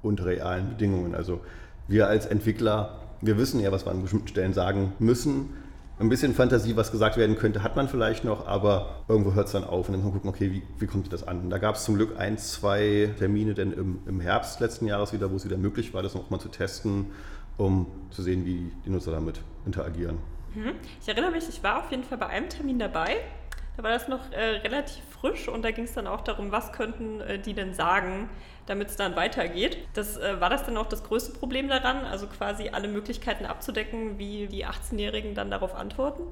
unter 0.00 0.26
realen 0.26 0.68
Bedingungen. 0.68 1.16
Also 1.16 1.40
wir 1.90 2.06
als 2.06 2.24
Entwickler, 2.24 3.00
wir 3.20 3.36
wissen 3.36 3.60
ja, 3.60 3.72
was 3.72 3.84
wir 3.84 3.90
an 3.90 4.00
bestimmten 4.00 4.28
Stellen 4.28 4.52
sagen 4.54 4.92
müssen. 5.00 5.50
Ein 5.98 6.08
bisschen 6.08 6.34
Fantasie, 6.34 6.76
was 6.76 6.92
gesagt 6.92 7.18
werden 7.18 7.36
könnte, 7.36 7.62
hat 7.62 7.76
man 7.76 7.88
vielleicht 7.88 8.24
noch, 8.24 8.46
aber 8.46 9.02
irgendwo 9.08 9.34
hört 9.34 9.48
es 9.48 9.52
dann 9.52 9.64
auf 9.64 9.88
und 9.88 9.92
dann 9.92 10.02
muss 10.02 10.04
man 10.04 10.12
gucken, 10.14 10.30
okay, 10.30 10.50
wie, 10.52 10.62
wie 10.78 10.86
kommt 10.86 11.12
das 11.12 11.26
an? 11.26 11.40
Und 11.40 11.50
da 11.50 11.58
gab 11.58 11.74
es 11.74 11.84
zum 11.84 11.96
Glück 11.96 12.18
ein, 12.18 12.38
zwei 12.38 13.10
Termine 13.18 13.52
denn 13.52 13.72
im, 13.72 13.98
im 14.06 14.20
Herbst 14.20 14.60
letzten 14.60 14.86
Jahres 14.86 15.12
wieder, 15.12 15.30
wo 15.30 15.36
es 15.36 15.44
wieder 15.44 15.58
möglich 15.58 15.92
war, 15.92 16.02
das 16.02 16.14
nochmal 16.14 16.40
zu 16.40 16.48
testen, 16.48 17.10
um 17.58 17.86
zu 18.10 18.22
sehen, 18.22 18.46
wie 18.46 18.72
die 18.86 18.90
Nutzer 18.90 19.10
damit 19.10 19.40
interagieren. 19.66 20.18
Mhm. 20.54 20.72
Ich 21.02 21.08
erinnere 21.08 21.32
mich, 21.32 21.48
ich 21.48 21.62
war 21.62 21.80
auf 21.80 21.90
jeden 21.90 22.04
Fall 22.04 22.18
bei 22.18 22.28
einem 22.28 22.48
Termin 22.48 22.78
dabei. 22.78 23.16
Da 23.76 23.82
war 23.82 23.90
das 23.90 24.08
noch 24.08 24.30
äh, 24.32 24.58
relativ 24.58 25.02
frisch 25.10 25.48
und 25.48 25.62
da 25.62 25.70
ging 25.70 25.84
es 25.84 25.92
dann 25.92 26.06
auch 26.06 26.22
darum, 26.22 26.52
was 26.52 26.72
könnten 26.72 27.20
äh, 27.20 27.38
die 27.38 27.52
denn 27.52 27.74
sagen, 27.74 28.30
damit 28.70 28.88
es 28.88 28.96
dann 28.96 29.16
weitergeht. 29.16 29.78
Das, 29.94 30.16
äh, 30.16 30.40
war 30.40 30.48
das 30.48 30.64
dann 30.64 30.76
auch 30.76 30.86
das 30.86 31.02
größte 31.02 31.32
Problem 31.32 31.68
daran, 31.68 32.04
also 32.04 32.26
quasi 32.26 32.68
alle 32.70 32.88
Möglichkeiten 32.88 33.44
abzudecken, 33.44 34.18
wie 34.18 34.46
die 34.46 34.64
18-Jährigen 34.64 35.34
dann 35.34 35.50
darauf 35.50 35.74
antworten? 35.74 36.22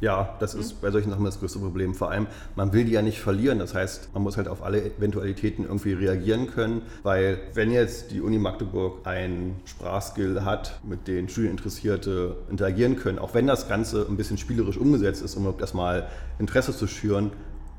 Ja, 0.00 0.36
das 0.40 0.54
ist 0.54 0.80
bei 0.82 0.90
solchen 0.90 1.10
Sachen 1.10 1.24
das 1.24 1.38
größte 1.38 1.60
Problem. 1.60 1.94
Vor 1.94 2.10
allem, 2.10 2.26
man 2.56 2.72
will 2.72 2.84
die 2.84 2.92
ja 2.92 3.00
nicht 3.00 3.20
verlieren. 3.20 3.60
Das 3.60 3.74
heißt, 3.74 4.12
man 4.12 4.24
muss 4.24 4.36
halt 4.36 4.48
auf 4.48 4.62
alle 4.62 4.84
Eventualitäten 4.84 5.64
irgendwie 5.64 5.92
reagieren 5.92 6.48
können, 6.48 6.82
weil 7.04 7.40
wenn 7.54 7.70
jetzt 7.70 8.10
die 8.10 8.20
Uni 8.20 8.38
Magdeburg 8.38 9.06
einen 9.06 9.60
Sprachskill 9.64 10.44
hat, 10.44 10.80
mit 10.82 11.06
dem 11.06 11.28
Studieninteressierte 11.28 12.36
interagieren 12.50 12.96
können, 12.96 13.20
auch 13.20 13.34
wenn 13.34 13.46
das 13.46 13.68
Ganze 13.68 14.04
ein 14.08 14.16
bisschen 14.16 14.36
spielerisch 14.36 14.76
umgesetzt 14.76 15.22
ist, 15.22 15.36
um 15.36 15.54
erstmal 15.58 16.08
Interesse 16.38 16.76
zu 16.76 16.88
schüren, 16.88 17.30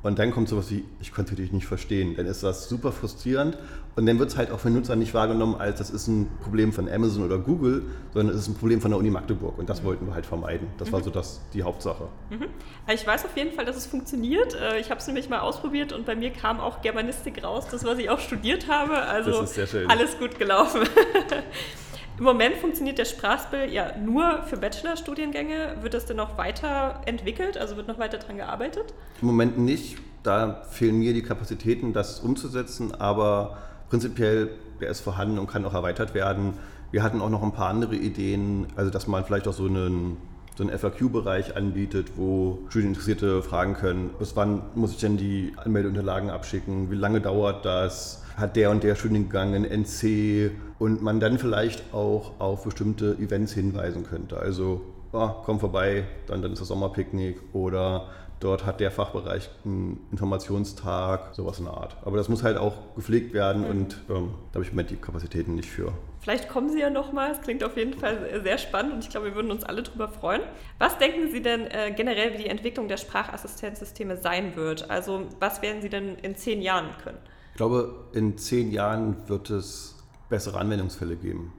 und 0.06 0.20
dann 0.20 0.30
kommt 0.30 0.48
sowas 0.48 0.70
wie, 0.70 0.86
ich 1.02 1.12
konnte 1.12 1.34
dich 1.34 1.52
nicht 1.52 1.66
verstehen. 1.66 2.16
Dann 2.16 2.28
ist 2.28 2.44
das 2.44 2.70
super 2.70 2.92
frustrierend 2.92 3.58
und 3.96 4.06
dann 4.06 4.20
wird 4.20 4.30
es 4.30 4.38
halt 4.38 4.52
auch 4.52 4.60
von 4.60 4.72
Nutzern 4.72 5.00
nicht 5.00 5.16
wahrgenommen, 5.16 5.56
als 5.56 5.80
das 5.80 5.90
ist 5.90 6.08
ein 6.08 6.30
Problem 6.44 6.74
von 6.74 6.88
Amazon 6.88 7.26
oder 7.26 7.40
Google, 7.40 7.82
sondern 8.14 8.36
es 8.36 8.44
ist 8.44 8.50
ein 8.50 8.54
Problem 8.54 8.82
von 8.82 8.92
der 8.92 9.00
Uni 9.00 9.10
Magdeburg 9.10 9.58
und 9.58 9.68
das 9.68 9.82
mhm. 9.82 9.88
wollten 9.88 10.06
wir 10.06 10.14
halt 10.14 10.28
vermeiden. 10.28 10.68
Das 10.78 10.90
mhm. 10.90 10.94
war 10.94 11.04
so 11.04 11.10
das, 11.10 11.42
die 11.56 11.64
Hauptsache. 11.64 12.08
Mhm. 12.30 12.46
Ich 12.94 13.08
weiß 13.08 13.26
auf 13.26 13.36
jeden 13.36 13.52
Fall, 13.54 13.66
dass 13.66 13.78
es 13.78 13.88
funktioniert. 13.88 14.54
Äh, 14.54 14.80
ich 14.80 14.92
habe 14.92 15.00
es 15.00 15.08
nämlich 15.08 15.28
mal 15.28 15.40
ausprobiert 15.40 15.92
und 15.92 16.06
bei 16.06 16.16
mir 16.16 16.30
kam 16.30 16.60
auch 16.60 16.84
Germanistik 16.84 17.44
raus, 17.44 17.66
das 17.72 17.84
was 17.84 17.98
ich 17.98 18.12
auch 18.12 18.20
studiert 18.20 18.68
habe. 18.68 18.96
Also 18.96 19.44
alles 19.88 20.20
gut 20.20 20.38
gelaufen. 20.38 20.82
Im 22.18 22.24
Moment 22.24 22.56
funktioniert 22.56 22.98
der 22.98 23.06
Sprachspiel 23.06 23.72
ja 23.72 23.98
nur 23.98 24.44
für 24.44 24.56
Bachelorstudiengänge. 24.56 25.78
Wird 25.82 25.94
das 25.94 26.06
denn 26.06 26.16
noch 26.16 26.38
weiterentwickelt? 26.38 27.58
Also 27.58 27.76
wird 27.76 27.90
noch 27.90 28.00
weiter 28.00 28.18
daran 28.18 28.38
gearbeitet? 28.38 28.94
Im 29.22 29.28
Moment 29.28 29.58
nicht. 29.58 29.98
Da 30.24 30.64
fehlen 30.70 31.00
mir 31.00 31.14
die 31.14 31.24
Kapazitäten, 31.24 31.92
das 31.92 32.22
umzusetzen. 32.22 32.96
Aber 32.96 33.58
prinzipiell 33.90 34.50
der 34.80 34.90
ist 34.90 35.02
vorhanden 35.02 35.40
und 35.40 35.48
kann 35.48 35.66
auch 35.66 35.74
erweitert 35.74 36.14
werden. 36.14 36.54
Wir 36.92 37.04
hatten 37.04 37.22
auch 37.22 37.30
noch 37.30 37.44
ein 37.44 37.52
paar 37.52 37.70
andere 37.70 37.96
Ideen, 37.96 38.68
also 38.78 38.90
dass 38.90 39.08
man 39.08 39.26
vielleicht 39.26 39.48
auch 39.48 39.54
so 39.54 39.66
einen 39.66 40.18
so 40.58 40.64
einen 40.64 40.78
FAQ-Bereich 40.78 41.58
anbietet, 41.58 42.14
wo 42.16 42.60
Studieninteressierte 42.70 43.44
fragen 43.44 43.74
können, 43.74 44.12
bis 44.18 44.38
wann 44.38 44.62
muss 44.74 44.92
ich 44.92 45.00
denn 45.00 45.18
die 45.18 45.52
Anmeldeunterlagen 45.58 46.30
abschicken, 46.30 46.90
wie 46.90 46.96
lange 46.96 47.20
dauert 47.20 47.66
das, 47.66 48.24
hat 48.38 48.56
der 48.56 48.72
und 48.72 48.84
der 48.84 48.96
Studiengang 48.96 49.54
ein 49.54 49.66
NC 49.66 50.52
und 50.80 51.02
man 51.02 51.20
dann 51.20 51.38
vielleicht 51.38 51.94
auch 51.94 52.40
auf 52.40 52.64
bestimmte 52.64 53.16
Events 53.16 53.54
hinweisen 53.54 54.04
könnte. 54.04 54.38
Also, 54.38 54.82
oh, 55.12 55.30
komm 55.44 55.60
vorbei, 55.60 56.06
dann, 56.28 56.42
dann 56.42 56.54
ist 56.54 56.60
das 56.60 56.68
Sommerpicknick 56.68 57.40
oder 57.54 58.08
dort 58.40 58.66
hat 58.66 58.80
der 58.80 58.92
Fachbereich 58.92 59.50
einen 59.64 60.06
Informationstag, 60.12 61.34
sowas 61.34 61.60
in 61.60 61.66
der 61.66 61.74
Art. 61.74 61.96
Aber 62.04 62.18
das 62.18 62.30
muss 62.30 62.44
halt 62.44 62.58
auch 62.58 62.74
gepflegt 62.96 63.34
werden 63.34 63.66
und 63.66 63.98
ähm, 64.10 64.32
da 64.52 64.56
habe 64.56 64.64
ich 64.64 64.70
im 64.70 64.76
Moment 64.76 64.92
die 64.92 64.98
Kapazitäten 64.98 65.56
nicht 65.56 65.70
für. 65.70 65.94
Vielleicht 66.20 66.50
kommen 66.50 66.70
Sie 66.70 66.80
ja 66.80 66.90
nochmal. 66.90 67.32
Es 67.32 67.42
klingt 67.42 67.64
auf 67.64 67.78
jeden 67.78 67.94
Fall 67.94 68.42
sehr 68.44 68.58
spannend 68.58 68.94
und 68.94 69.04
ich 69.04 69.10
glaube, 69.10 69.28
wir 69.28 69.36
würden 69.36 69.52
uns 69.52 69.64
alle 69.64 69.84
darüber 69.84 70.08
freuen. 70.08 70.42
Was 70.80 70.98
denken 70.98 71.32
Sie 71.32 71.42
denn 71.42 71.68
äh, 71.68 71.94
generell, 71.96 72.34
wie 72.34 72.44
die 72.44 72.50
Entwicklung 72.50 72.88
der 72.88 72.98
Sprachassistenzsysteme 72.98 74.18
sein 74.18 74.56
wird? 74.56 74.90
Also 74.90 75.28
was 75.40 75.62
werden 75.62 75.82
Sie 75.82 75.90
denn 75.90 76.16
in 76.16 76.36
zehn 76.36 76.62
Jahren 76.62 76.90
können? 77.04 77.20
Ich 77.52 77.58
glaube, 77.58 78.08
in 78.14 78.38
zehn 78.38 78.72
Jahren 78.72 79.16
wird 79.28 79.50
es 79.50 79.95
bessere 80.30 80.60
Anwendungsfälle 80.60 81.16
geben. 81.16 81.54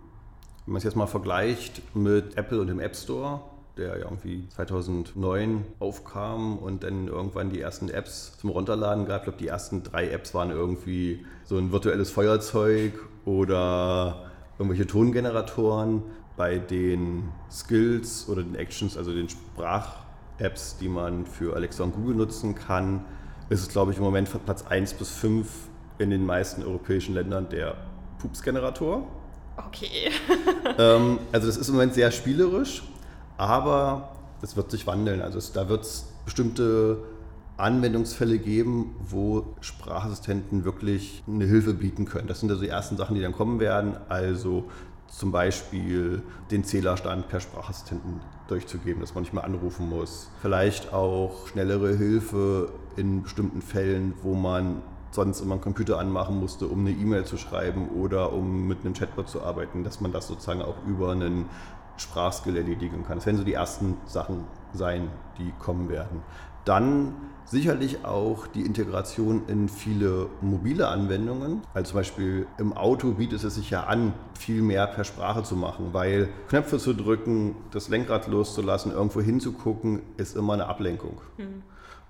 Wenn 0.64 0.72
man 0.72 0.78
es 0.78 0.84
jetzt 0.84 0.96
mal 0.96 1.06
vergleicht 1.06 1.82
mit 1.94 2.36
Apple 2.36 2.60
und 2.60 2.66
dem 2.66 2.80
App 2.80 2.96
Store, 2.96 3.40
der 3.76 3.98
irgendwie 3.98 4.48
2009 4.48 5.64
aufkam 5.80 6.58
und 6.58 6.82
dann 6.82 7.08
irgendwann 7.08 7.50
die 7.50 7.60
ersten 7.60 7.90
Apps 7.90 8.38
zum 8.38 8.50
Runterladen 8.50 9.06
gab. 9.06 9.18
Ich 9.18 9.24
glaube, 9.24 9.38
die 9.38 9.48
ersten 9.48 9.82
drei 9.82 10.10
Apps 10.10 10.32
waren 10.32 10.50
irgendwie 10.50 11.24
so 11.44 11.58
ein 11.58 11.72
virtuelles 11.72 12.10
Feuerzeug 12.10 12.94
oder 13.24 14.30
irgendwelche 14.58 14.86
Tongeneratoren. 14.86 16.02
Bei 16.36 16.58
den 16.58 17.30
Skills 17.50 18.28
oder 18.28 18.42
den 18.42 18.56
Actions, 18.56 18.96
also 18.96 19.12
den 19.12 19.28
Sprach-Apps, 19.28 20.76
die 20.78 20.88
man 20.88 21.24
für 21.24 21.54
Alexa 21.54 21.84
und 21.84 21.94
Google 21.94 22.14
nutzen 22.14 22.54
kann, 22.54 23.04
ist 23.48 23.60
es, 23.60 23.68
glaube 23.68 23.92
ich, 23.92 23.98
im 23.98 24.04
Moment 24.04 24.28
von 24.28 24.40
Platz 24.40 24.66
1 24.66 24.94
bis 24.94 25.10
5 25.10 25.48
in 25.98 26.10
den 26.10 26.26
meisten 26.26 26.62
europäischen 26.62 27.14
Ländern 27.14 27.48
der 27.48 27.76
Pups-Generator. 28.18 29.06
Okay. 29.56 30.10
ähm, 30.78 31.18
also 31.32 31.46
das 31.46 31.56
ist 31.56 31.68
im 31.68 31.74
Moment 31.74 31.94
sehr 31.94 32.10
spielerisch, 32.10 32.82
aber 33.36 34.10
es 34.42 34.56
wird 34.56 34.70
sich 34.70 34.86
wandeln. 34.86 35.22
Also 35.22 35.38
es, 35.38 35.52
da 35.52 35.68
wird 35.68 35.82
es 35.82 36.06
bestimmte 36.24 36.98
Anwendungsfälle 37.56 38.38
geben, 38.38 38.94
wo 39.08 39.54
Sprachassistenten 39.60 40.64
wirklich 40.64 41.22
eine 41.26 41.46
Hilfe 41.46 41.72
bieten 41.72 42.04
können. 42.04 42.28
Das 42.28 42.40
sind 42.40 42.50
also 42.50 42.62
die 42.62 42.68
ersten 42.68 42.96
Sachen, 42.96 43.14
die 43.14 43.22
dann 43.22 43.32
kommen 43.32 43.60
werden. 43.60 43.96
Also 44.08 44.64
zum 45.08 45.32
Beispiel 45.32 46.22
den 46.50 46.64
Zählerstand 46.64 47.28
per 47.28 47.40
Sprachassistenten 47.40 48.20
durchzugeben, 48.48 49.00
dass 49.00 49.14
man 49.14 49.22
nicht 49.22 49.32
mehr 49.32 49.44
anrufen 49.44 49.88
muss. 49.88 50.28
Vielleicht 50.42 50.92
auch 50.92 51.46
schnellere 51.48 51.96
Hilfe 51.96 52.72
in 52.96 53.22
bestimmten 53.22 53.62
Fällen, 53.62 54.14
wo 54.22 54.34
man 54.34 54.82
sonst 55.16 55.40
immer 55.40 55.54
einen 55.54 55.60
Computer 55.60 55.98
anmachen 55.98 56.38
musste, 56.38 56.68
um 56.68 56.80
eine 56.80 56.92
E-Mail 56.92 57.24
zu 57.24 57.36
schreiben 57.36 57.88
oder 57.88 58.32
um 58.32 58.68
mit 58.68 58.84
einem 58.84 58.94
Chatbot 58.94 59.28
zu 59.28 59.42
arbeiten, 59.42 59.82
dass 59.82 60.00
man 60.00 60.12
das 60.12 60.28
sozusagen 60.28 60.62
auch 60.62 60.76
über 60.86 61.10
einen 61.10 61.46
Sprachskill 61.96 62.56
erledigen 62.56 63.04
kann. 63.04 63.18
Das 63.18 63.26
werden 63.26 63.38
so 63.38 63.44
die 63.44 63.54
ersten 63.54 63.96
Sachen 64.04 64.44
sein, 64.72 65.10
die 65.38 65.52
kommen 65.58 65.88
werden. 65.88 66.22
Dann 66.64 67.14
sicherlich 67.44 68.04
auch 68.04 68.46
die 68.48 68.62
Integration 68.62 69.42
in 69.46 69.68
viele 69.68 70.28
mobile 70.40 70.88
Anwendungen. 70.88 71.62
Also 71.74 71.90
zum 71.90 72.00
Beispiel 72.00 72.46
im 72.58 72.72
Auto 72.72 73.12
bietet 73.12 73.44
es 73.44 73.54
sich 73.54 73.70
ja 73.70 73.84
an, 73.84 74.12
viel 74.38 74.62
mehr 74.62 74.86
per 74.88 75.04
Sprache 75.04 75.44
zu 75.44 75.56
machen, 75.56 75.90
weil 75.92 76.28
Knöpfe 76.48 76.78
zu 76.78 76.92
drücken, 76.92 77.54
das 77.70 77.88
Lenkrad 77.88 78.26
loszulassen, 78.26 78.92
irgendwo 78.92 79.20
hinzugucken, 79.20 80.02
ist 80.16 80.36
immer 80.36 80.54
eine 80.54 80.66
Ablenkung. 80.66 81.20
Mhm. 81.38 81.62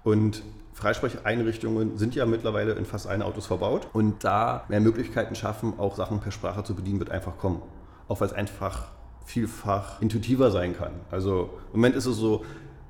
Und 0.07 0.45
Freisprecheinrichtungen 0.73 1.99
sind 1.99 2.15
ja 2.15 2.27
mittlerweile 2.27 2.75
in 2.75 2.85
fast 2.85 3.09
allen 3.09 3.23
Autos 3.23 3.47
verbaut. 3.47 3.89
Und 3.93 4.23
da 4.23 4.63
mehr 4.69 4.81
Möglichkeiten 4.81 5.35
schaffen, 5.35 5.73
auch 5.79 5.97
Sachen 5.97 6.21
per 6.21 6.31
Sprache 6.31 6.63
zu 6.63 6.77
bedienen, 6.77 7.01
wird 7.01 7.11
einfach 7.11 7.39
kommen. 7.39 7.61
Auch 8.07 8.21
weil 8.21 8.29
es 8.29 8.33
einfach 8.33 8.85
vielfach 9.25 10.01
intuitiver 10.01 10.53
sein 10.53 10.77
kann. 10.77 10.93
Also 11.11 11.51
im 11.73 11.81
Moment 11.81 11.97
ist 11.97 12.07
es 12.07 12.19
so, 12.19 12.45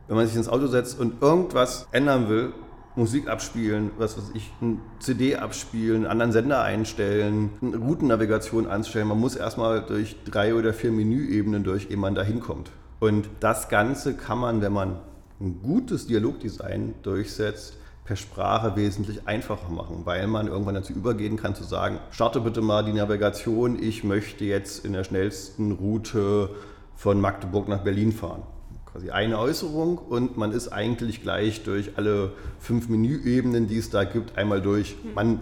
wenn 0.09 0.17
man 0.17 0.27
sich 0.27 0.37
ins 0.37 0.47
Auto 0.47 0.67
setzt 0.67 1.01
und 1.01 1.23
irgendwas 1.23 1.89
ändern 1.91 2.29
will, 2.29 2.53
Musik 2.97 3.29
abspielen, 3.29 3.93
was 3.97 4.19
weiß 4.19 4.33
ich, 4.35 4.53
ein 4.61 4.83
CD 4.99 5.37
abspielen, 5.37 6.03
einen 6.03 6.11
anderen 6.11 6.33
Sender 6.33 6.61
einstellen, 6.61 7.49
eine 7.63 7.79
Routennavigation 7.79 8.67
anstellen. 8.67 9.09
Man 9.09 9.19
muss 9.19 9.37
erstmal 9.37 9.81
durch 9.81 10.17
drei 10.27 10.55
oder 10.55 10.75
vier 10.75 10.93
Menüebenen 10.93 11.65
durch, 11.65 11.91
ehe 11.91 11.97
man 11.97 12.15
da 12.15 12.23
hinkommt. 12.23 12.71
Und 13.01 13.31
das 13.41 13.71
Ganze 13.71 14.15
kann 14.19 14.37
man, 14.37 14.61
wenn 14.61 14.75
man 14.75 14.97
ein 15.41 15.61
gutes 15.63 16.07
Dialogdesign 16.07 16.95
durchsetzt, 17.03 17.77
per 18.05 18.17
Sprache 18.17 18.77
wesentlich 18.77 19.27
einfacher 19.27 19.69
machen, 19.69 20.03
weil 20.05 20.27
man 20.29 20.47
irgendwann 20.47 20.77
dazu 20.77 20.93
übergehen 20.93 21.37
kann 21.37 21.55
zu 21.55 21.65
sagen, 21.65 21.99
starte 22.11 22.41
bitte 22.41 22.63
mal 22.63 22.85
die 22.85 22.93
Navigation, 22.93 23.83
ich 23.83 24.05
möchte 24.05 24.45
jetzt 24.45 24.85
in 24.85 24.93
der 24.93 25.03
schnellsten 25.03 25.73
Route 25.73 26.51
von 26.95 27.21
Magdeburg 27.21 27.69
nach 27.69 27.83
Berlin 27.83 28.13
fahren. 28.13 28.43
Quasi 28.87 29.11
eine 29.11 29.39
Äußerung 29.39 29.99
und 29.99 30.37
man 30.37 30.53
ist 30.53 30.69
eigentlich 30.69 31.21
gleich 31.21 31.65
durch 31.65 31.99
alle 31.99 32.33
fünf 32.61 32.89
Menüebenen, 32.89 33.67
die 33.67 33.79
es 33.79 33.91
da 33.91 34.05
gibt, 34.05 34.39
einmal 34.39 34.63
durch. 34.63 34.97
Man 35.15 35.41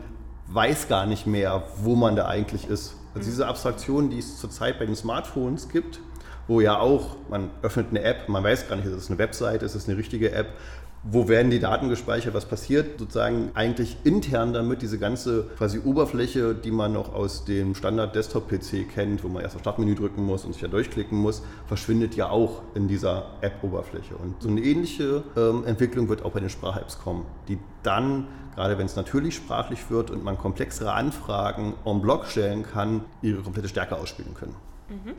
weiß 0.49 0.89
gar 0.89 1.07
nicht 1.07 1.27
mehr, 1.27 1.65
wo 1.83 1.95
man 1.95 2.17
da 2.17 2.27
eigentlich 2.27 2.69
ist. 2.69 2.97
Also 3.15 3.29
diese 3.29 3.47
Abstraktion, 3.47 4.11
die 4.11 4.19
es 4.19 4.39
zurzeit 4.41 4.79
bei 4.79 4.87
den 4.87 4.97
Smartphones 4.97 5.69
gibt, 5.69 6.01
wo 6.47 6.61
ja 6.61 6.79
auch, 6.79 7.17
man 7.31 7.51
öffnet 7.63 7.89
eine 7.91 8.03
App, 8.03 8.29
man 8.29 8.45
weiß 8.45 8.69
gar 8.69 8.77
nicht, 8.77 8.87
ist 8.87 8.93
es 8.93 9.09
eine 9.09 9.19
Webseite, 9.19 9.65
ist 9.65 9.75
es 9.75 9.89
eine 9.89 9.97
richtige 9.97 10.33
App, 10.33 10.49
wo 11.05 11.29
werden 11.29 11.51
die 11.51 11.61
Daten 11.61 11.91
gespeichert, 11.91 12.33
was 12.33 12.47
passiert 12.47 12.99
sozusagen 12.99 13.51
eigentlich 13.55 13.99
intern 14.05 14.55
damit, 14.55 14.81
diese 14.81 14.99
ganze 14.99 15.45
quasi 15.59 15.79
Oberfläche, 15.79 16.55
die 16.55 16.71
man 16.71 16.95
noch 16.95 17.13
aus 17.13 17.45
dem 17.45 17.75
Standard-Desktop-PC 17.75 18.89
kennt, 18.93 19.23
wo 19.23 19.29
man 19.29 19.43
erst 19.43 19.57
auf 19.57 19.61
Startmenü 19.61 19.95
drücken 19.95 20.25
muss 20.25 20.45
und 20.45 20.55
sich 20.55 20.63
ja 20.63 20.69
durchklicken 20.69 21.19
muss, 21.19 21.43
verschwindet 21.67 22.15
ja 22.17 22.31
auch 22.31 22.63
in 22.75 22.89
dieser 22.89 23.33
App-Oberfläche. 23.43 24.17
Und 24.17 24.43
so 24.43 24.49
eine 24.49 24.63
ähnliche 24.63 25.23
ähm, 25.37 25.65
Entwicklung 25.67 26.09
wird 26.09 26.25
auch 26.25 26.33
bei 26.33 26.41
den 26.41 26.49
Sprach-Apps 26.49 26.99
kommen, 26.99 27.27
die 27.49 27.59
dann, 27.83 28.27
gerade 28.55 28.79
wenn 28.79 28.87
es 28.87 28.97
natürlich 28.97 29.35
sprachlich 29.35 29.91
wird 29.91 30.11
und 30.11 30.25
man 30.25 30.39
komplexere 30.39 30.93
Anfragen 30.95 31.75
en 31.85 32.01
bloc 32.01 32.27
stellen 32.27 32.63
kann, 32.63 33.05
ihre 33.21 33.43
komplette 33.43 33.69
Stärke 33.69 33.97
ausspielen 33.97 34.33
können. 34.33 34.55
Mhm. 34.89 35.13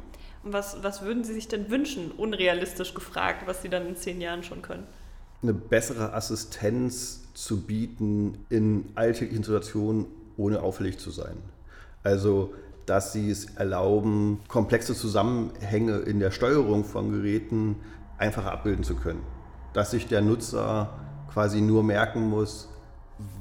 Was, 0.46 0.84
was 0.84 1.02
würden 1.02 1.24
Sie 1.24 1.34
sich 1.34 1.48
denn 1.48 1.72
wünschen, 1.72 2.12
unrealistisch 2.12 2.94
gefragt, 2.94 3.48
was 3.48 3.64
Sie 3.64 3.70
dann 3.70 3.88
in 3.88 3.96
zehn 3.96 4.22
Jahren 4.22 4.44
schon 4.44 4.62
können? 4.62 4.86
Eine 5.42 5.54
bessere 5.54 6.14
Assistenz 6.14 7.34
zu 7.34 7.62
bieten 7.62 8.46
in 8.50 8.86
alltäglichen 8.94 9.44
Situationen, 9.44 10.06
ohne 10.38 10.62
auffällig 10.62 11.00
zu 11.00 11.10
sein. 11.10 11.38
Also, 12.04 12.54
dass 12.86 13.14
sie 13.14 13.32
es 13.32 13.46
erlauben, 13.56 14.40
komplexe 14.48 14.94
Zusammenhänge 14.94 15.98
in 15.98 16.20
der 16.20 16.32
Steuerung 16.32 16.86
von 16.86 17.12
Geräten 17.12 17.78
einfacher 18.18 18.52
abbilden 18.52 18.84
zu 18.84 18.96
können. 18.96 19.24
Dass 19.74 19.92
sich 19.92 20.08
der 20.08 20.22
Nutzer 20.22 20.94
quasi 21.34 21.62
nur 21.62 21.84
merken 21.84 22.30
muss, 22.30 22.70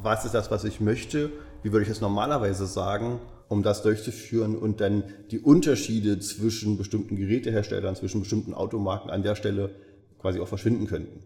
was 0.02 0.24
ist 0.24 0.34
das, 0.34 0.50
was 0.50 0.64
ich 0.64 0.80
möchte, 0.80 1.30
wie 1.62 1.72
würde 1.72 1.84
ich 1.84 1.90
es 1.90 2.00
normalerweise 2.00 2.66
sagen 2.66 3.20
um 3.48 3.62
das 3.62 3.82
durchzuführen 3.82 4.56
und 4.56 4.80
dann 4.80 5.04
die 5.30 5.38
Unterschiede 5.38 6.18
zwischen 6.18 6.78
bestimmten 6.78 7.16
Geräteherstellern, 7.16 7.94
zwischen 7.94 8.20
bestimmten 8.20 8.54
Automarken 8.54 9.10
an 9.10 9.22
der 9.22 9.36
Stelle 9.36 9.70
quasi 10.18 10.40
auch 10.40 10.48
verschwinden 10.48 10.86
könnten. 10.86 11.20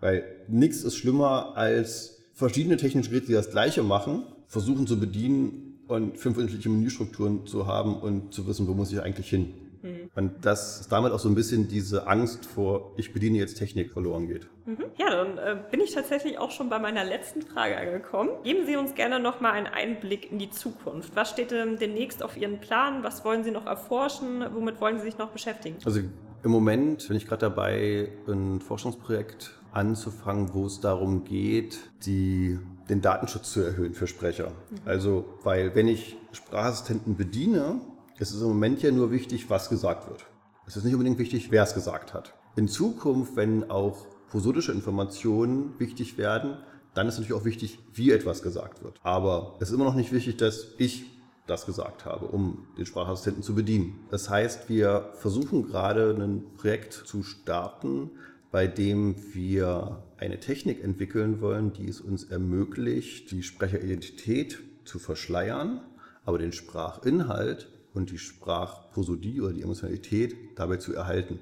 Weil 0.00 0.24
nichts 0.48 0.82
ist 0.82 0.96
schlimmer 0.96 1.56
als 1.56 2.18
verschiedene 2.32 2.76
technische 2.76 3.10
Geräte, 3.10 3.26
die 3.28 3.32
das 3.34 3.50
Gleiche 3.50 3.82
machen, 3.82 4.24
versuchen 4.46 4.86
zu 4.86 4.98
bedienen 4.98 5.80
und 5.86 6.18
fünf 6.18 6.36
unterschiedliche 6.36 6.68
Menüstrukturen 6.68 7.46
zu 7.46 7.66
haben 7.66 7.96
und 7.96 8.34
zu 8.34 8.46
wissen, 8.46 8.66
wo 8.66 8.74
muss 8.74 8.92
ich 8.92 9.00
eigentlich 9.00 9.30
hin. 9.30 9.54
Mhm. 9.82 10.10
Und 10.14 10.44
dass 10.44 10.88
damit 10.88 11.12
auch 11.12 11.18
so 11.18 11.28
ein 11.28 11.34
bisschen 11.34 11.68
diese 11.68 12.06
Angst 12.06 12.46
vor, 12.46 12.92
ich 12.96 13.12
bediene 13.12 13.38
jetzt 13.38 13.58
Technik 13.58 13.92
verloren 13.92 14.28
geht. 14.28 14.48
Mhm. 14.64 14.84
Ja, 14.98 15.10
dann 15.10 15.38
äh, 15.38 15.56
bin 15.70 15.80
ich 15.80 15.92
tatsächlich 15.92 16.38
auch 16.38 16.50
schon 16.50 16.68
bei 16.68 16.78
meiner 16.78 17.04
letzten 17.04 17.42
Frage 17.42 17.76
angekommen. 17.76 18.30
Geben 18.44 18.66
Sie 18.66 18.76
uns 18.76 18.94
gerne 18.94 19.20
noch 19.20 19.40
mal 19.40 19.52
einen 19.52 19.66
Einblick 19.66 20.30
in 20.30 20.38
die 20.38 20.50
Zukunft. 20.50 21.14
Was 21.16 21.30
steht 21.30 21.50
denn 21.50 21.78
demnächst 21.78 22.22
auf 22.22 22.36
Ihren 22.36 22.60
Plan? 22.60 23.02
Was 23.02 23.24
wollen 23.24 23.44
Sie 23.44 23.50
noch 23.50 23.66
erforschen? 23.66 24.44
Womit 24.54 24.80
wollen 24.80 24.98
Sie 24.98 25.04
sich 25.04 25.18
noch 25.18 25.30
beschäftigen? 25.30 25.76
Also 25.84 26.00
im 26.44 26.50
Moment 26.50 27.06
bin 27.08 27.16
ich 27.16 27.26
gerade 27.26 27.40
dabei, 27.40 28.08
ein 28.26 28.60
Forschungsprojekt 28.60 29.52
anzufangen, 29.72 30.52
wo 30.52 30.66
es 30.66 30.80
darum 30.80 31.24
geht, 31.24 31.78
die, 32.04 32.58
den 32.88 33.00
Datenschutz 33.00 33.52
zu 33.52 33.60
erhöhen 33.62 33.94
für 33.94 34.06
Sprecher. 34.06 34.48
Mhm. 34.48 34.76
Also, 34.84 35.24
weil 35.42 35.74
wenn 35.74 35.88
ich 35.88 36.16
Sprachassistenten 36.32 37.16
bediene, 37.16 37.80
es 38.22 38.30
ist 38.30 38.40
im 38.40 38.48
Moment 38.48 38.80
ja 38.82 38.92
nur 38.92 39.10
wichtig, 39.10 39.50
was 39.50 39.68
gesagt 39.68 40.08
wird. 40.08 40.24
Es 40.64 40.76
ist 40.76 40.84
nicht 40.84 40.94
unbedingt 40.94 41.18
wichtig, 41.18 41.50
wer 41.50 41.64
es 41.64 41.74
gesagt 41.74 42.14
hat. 42.14 42.34
In 42.54 42.68
Zukunft, 42.68 43.34
wenn 43.34 43.68
auch 43.68 44.06
prosodische 44.30 44.70
Informationen 44.70 45.74
wichtig 45.78 46.18
werden, 46.18 46.56
dann 46.94 47.08
ist 47.08 47.14
natürlich 47.14 47.32
auch 47.32 47.44
wichtig, 47.44 47.80
wie 47.94 48.12
etwas 48.12 48.42
gesagt 48.42 48.84
wird. 48.84 49.00
Aber 49.02 49.56
es 49.58 49.70
ist 49.70 49.74
immer 49.74 49.84
noch 49.84 49.96
nicht 49.96 50.12
wichtig, 50.12 50.36
dass 50.36 50.68
ich 50.78 51.06
das 51.48 51.66
gesagt 51.66 52.04
habe, 52.04 52.26
um 52.26 52.68
den 52.78 52.86
Sprachassistenten 52.86 53.42
zu 53.42 53.56
bedienen. 53.56 53.98
Das 54.10 54.30
heißt, 54.30 54.68
wir 54.68 55.10
versuchen 55.14 55.66
gerade 55.66 56.14
ein 56.16 56.44
Projekt 56.56 56.92
zu 56.92 57.24
starten, 57.24 58.12
bei 58.52 58.68
dem 58.68 59.16
wir 59.34 60.04
eine 60.18 60.38
Technik 60.38 60.84
entwickeln 60.84 61.40
wollen, 61.40 61.72
die 61.72 61.88
es 61.88 62.00
uns 62.00 62.22
ermöglicht, 62.22 63.32
die 63.32 63.42
Sprecheridentität 63.42 64.60
zu 64.84 65.00
verschleiern, 65.00 65.80
aber 66.24 66.38
den 66.38 66.52
Sprachinhalt 66.52 67.71
und 67.94 68.10
die 68.10 68.18
Sprachprosodie 68.18 69.40
oder 69.40 69.52
die 69.52 69.62
Emotionalität 69.62 70.34
dabei 70.56 70.76
zu 70.76 70.94
erhalten. 70.94 71.38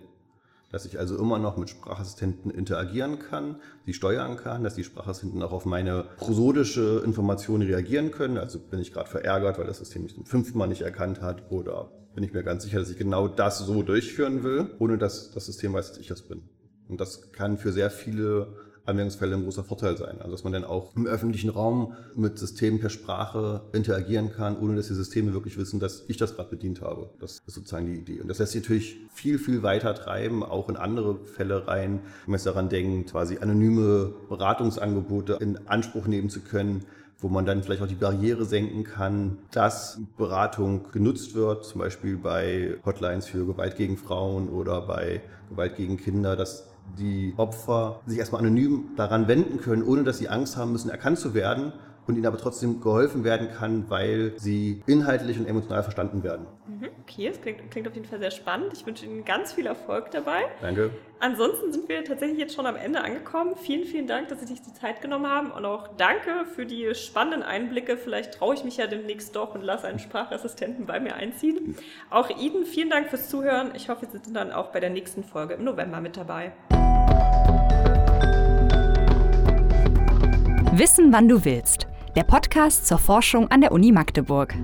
dass 0.73 0.85
ich 0.85 1.01
also 1.01 1.19
immer 1.19 1.41
noch 1.41 1.57
mit 1.57 1.69
Sprachassistenten 1.69 2.51
interagieren 2.53 3.19
kann, 3.19 3.57
sie 3.87 3.93
steuern 3.93 4.37
kann, 4.37 4.63
dass 4.63 4.77
die 4.77 4.85
Sprachassistenten 4.85 5.43
auch 5.43 5.51
auf 5.51 5.65
meine 5.65 6.05
prosodische 6.17 7.03
Information 7.05 7.61
reagieren 7.61 8.13
können. 8.13 8.39
Also 8.39 8.61
bin 8.61 8.79
ich 8.79 8.93
gerade 8.93 9.11
verärgert, 9.11 9.59
weil 9.59 9.67
das 9.67 9.79
System 9.79 10.05
mich 10.05 10.15
zum 10.15 10.27
fünften 10.27 10.57
Mal 10.57 10.69
nicht 10.69 10.83
erkannt 10.83 11.23
hat 11.23 11.51
oder 11.51 11.91
bin 12.15 12.23
ich 12.23 12.33
mir 12.33 12.45
ganz 12.45 12.63
sicher, 12.63 12.79
dass 12.79 12.91
ich 12.91 12.99
genau 12.99 13.27
das 13.27 13.59
so 13.59 13.83
durchführen 13.83 14.45
will, 14.45 14.71
ohne 14.79 14.97
dass 14.97 15.33
das 15.33 15.47
System 15.47 15.73
weiß, 15.73 15.89
dass 15.89 15.99
ich 15.99 16.07
das 16.07 16.23
bin. 16.23 16.43
Und 16.89 17.01
das 17.01 17.33
kann 17.33 17.59
für 17.59 17.73
sehr 17.73 17.91
viele 17.91 18.57
Anwendungsfälle 18.90 19.37
ein 19.37 19.44
großer 19.44 19.64
Vorteil 19.64 19.96
sein. 19.96 20.16
Also 20.20 20.33
dass 20.33 20.44
man 20.44 20.53
dann 20.53 20.64
auch 20.64 20.94
im 20.96 21.07
öffentlichen 21.07 21.50
Raum 21.50 21.94
mit 22.14 22.38
Systemen 22.38 22.81
per 22.81 22.90
Sprache 22.90 23.62
interagieren 23.72 24.33
kann, 24.33 24.59
ohne 24.59 24.76
dass 24.76 24.88
die 24.88 24.94
Systeme 24.94 25.33
wirklich 25.33 25.57
wissen, 25.57 25.81
dass 25.81 26.05
ich 26.09 26.16
das 26.16 26.37
gerade 26.37 26.50
bedient 26.50 26.81
habe. 26.81 27.11
Das 27.20 27.40
ist 27.46 27.55
sozusagen 27.55 27.87
die 27.87 27.98
Idee. 27.98 28.20
Und 28.20 28.29
das 28.29 28.38
lässt 28.38 28.53
sich 28.53 28.62
natürlich 28.62 28.96
viel, 29.12 29.38
viel 29.38 29.62
weiter 29.62 29.94
treiben, 29.94 30.42
auch 30.42 30.68
in 30.68 30.76
andere 30.76 31.24
Fälle 31.24 31.66
rein. 31.66 32.00
Wenn 32.24 32.33
man 32.33 32.35
jetzt 32.35 32.46
daran 32.46 32.68
denkt, 32.68 33.11
quasi 33.11 33.38
anonyme 33.38 34.12
Beratungsangebote 34.29 35.38
in 35.40 35.59
Anspruch 35.68 36.07
nehmen 36.07 36.31
zu 36.31 36.40
können, 36.40 36.85
wo 37.20 37.29
man 37.29 37.44
dann 37.44 37.62
vielleicht 37.62 37.83
auch 37.83 37.87
die 37.87 37.94
Barriere 37.94 38.44
senken 38.44 38.85
kann, 38.85 39.38
dass 39.50 40.00
Beratung 40.16 40.90
genutzt 40.90 41.35
wird, 41.35 41.64
zum 41.64 41.81
Beispiel 41.81 42.16
bei 42.16 42.76
Hotlines 42.85 43.26
für 43.26 43.44
Gewalt 43.44 43.76
gegen 43.76 43.96
Frauen 43.96 44.48
oder 44.48 44.81
bei 44.83 45.20
Gewalt 45.50 45.76
gegen 45.76 45.98
Kinder, 45.98 46.37
dass 46.37 46.70
die 46.98 47.35
Opfer 47.37 48.00
sich 48.07 48.18
erstmal 48.18 48.40
anonym 48.40 48.90
daran 48.96 49.29
wenden 49.29 49.61
können, 49.61 49.83
ohne 49.83 50.05
dass 50.05 50.18
sie 50.18 50.29
Angst 50.29 50.57
haben 50.57 50.72
müssen, 50.72 50.90
erkannt 50.90 51.18
zu 51.18 51.35
werden 51.35 51.72
und 52.11 52.16
ihnen 52.16 52.26
aber 52.26 52.38
trotzdem 52.38 52.81
geholfen 52.81 53.24
werden 53.24 53.50
kann, 53.50 53.88
weil 53.88 54.33
sie 54.37 54.83
inhaltlich 54.87 55.38
und 55.38 55.46
emotional 55.46 55.83
verstanden 55.83 56.22
werden. 56.22 56.46
Mhm, 56.66 56.88
okay, 57.03 57.29
das 57.29 57.40
klingt, 57.40 57.70
klingt, 57.70 57.88
auf 57.88 57.94
jeden 57.94 58.07
Fall 58.07 58.18
sehr 58.18 58.31
spannend. 58.31 58.72
Ich 58.72 58.85
wünsche 58.85 59.07
Ihnen 59.07 59.24
ganz 59.24 59.53
viel 59.53 59.66
Erfolg 59.66 60.11
dabei. 60.11 60.42
Danke. 60.61 60.90
Ansonsten 61.20 61.72
sind 61.72 61.88
wir 61.88 62.05
tatsächlich 62.05 62.38
jetzt 62.38 62.55
schon 62.55 62.66
am 62.66 62.76
Ende 62.76 63.03
angekommen. 63.03 63.55
Vielen, 63.57 63.85
vielen 63.85 64.07
Dank, 64.07 64.29
dass 64.29 64.40
Sie 64.40 64.46
sich 64.46 64.61
die 64.62 64.72
Zeit 64.72 65.03
genommen 65.03 65.26
haben 65.26 65.50
und 65.50 65.64
auch 65.64 65.88
danke 65.96 66.46
für 66.46 66.66
die 66.66 66.94
spannenden 66.94 67.42
Einblicke. 67.42 67.96
Vielleicht 67.96 68.35
traue 68.35 68.55
ich 68.55 68.64
mich 68.64 68.76
ja 68.76 68.87
demnächst 68.87 69.37
doch 69.37 69.55
und 69.55 69.62
lasse 69.62 69.87
einen 69.87 69.98
Sprachassistenten 69.98 70.87
bei 70.87 70.98
mir 70.98 71.14
einziehen. 71.14 71.76
Auch 72.09 72.31
Ihnen 72.31 72.64
vielen 72.64 72.90
Dank 72.90 73.09
fürs 73.09 73.29
Zuhören. 73.29 73.72
Ich 73.74 73.88
hoffe, 73.88 74.07
Sie 74.11 74.18
sind 74.18 74.35
dann 74.35 74.50
auch 74.50 74.68
bei 74.72 74.81
der 74.81 74.90
nächsten 74.90 75.22
Folge 75.22 75.55
im 75.55 75.64
November 75.64 76.00
mit 76.00 76.16
dabei. 76.16 76.53
Wissen, 80.73 81.13
wann 81.13 81.29
du 81.29 81.45
willst. 81.45 81.89
Der 82.15 82.23
Podcast 82.23 82.87
zur 82.87 82.99
Forschung 82.99 83.51
an 83.51 83.61
der 83.61 83.73
Uni 83.73 83.91
Magdeburg. 83.93 84.55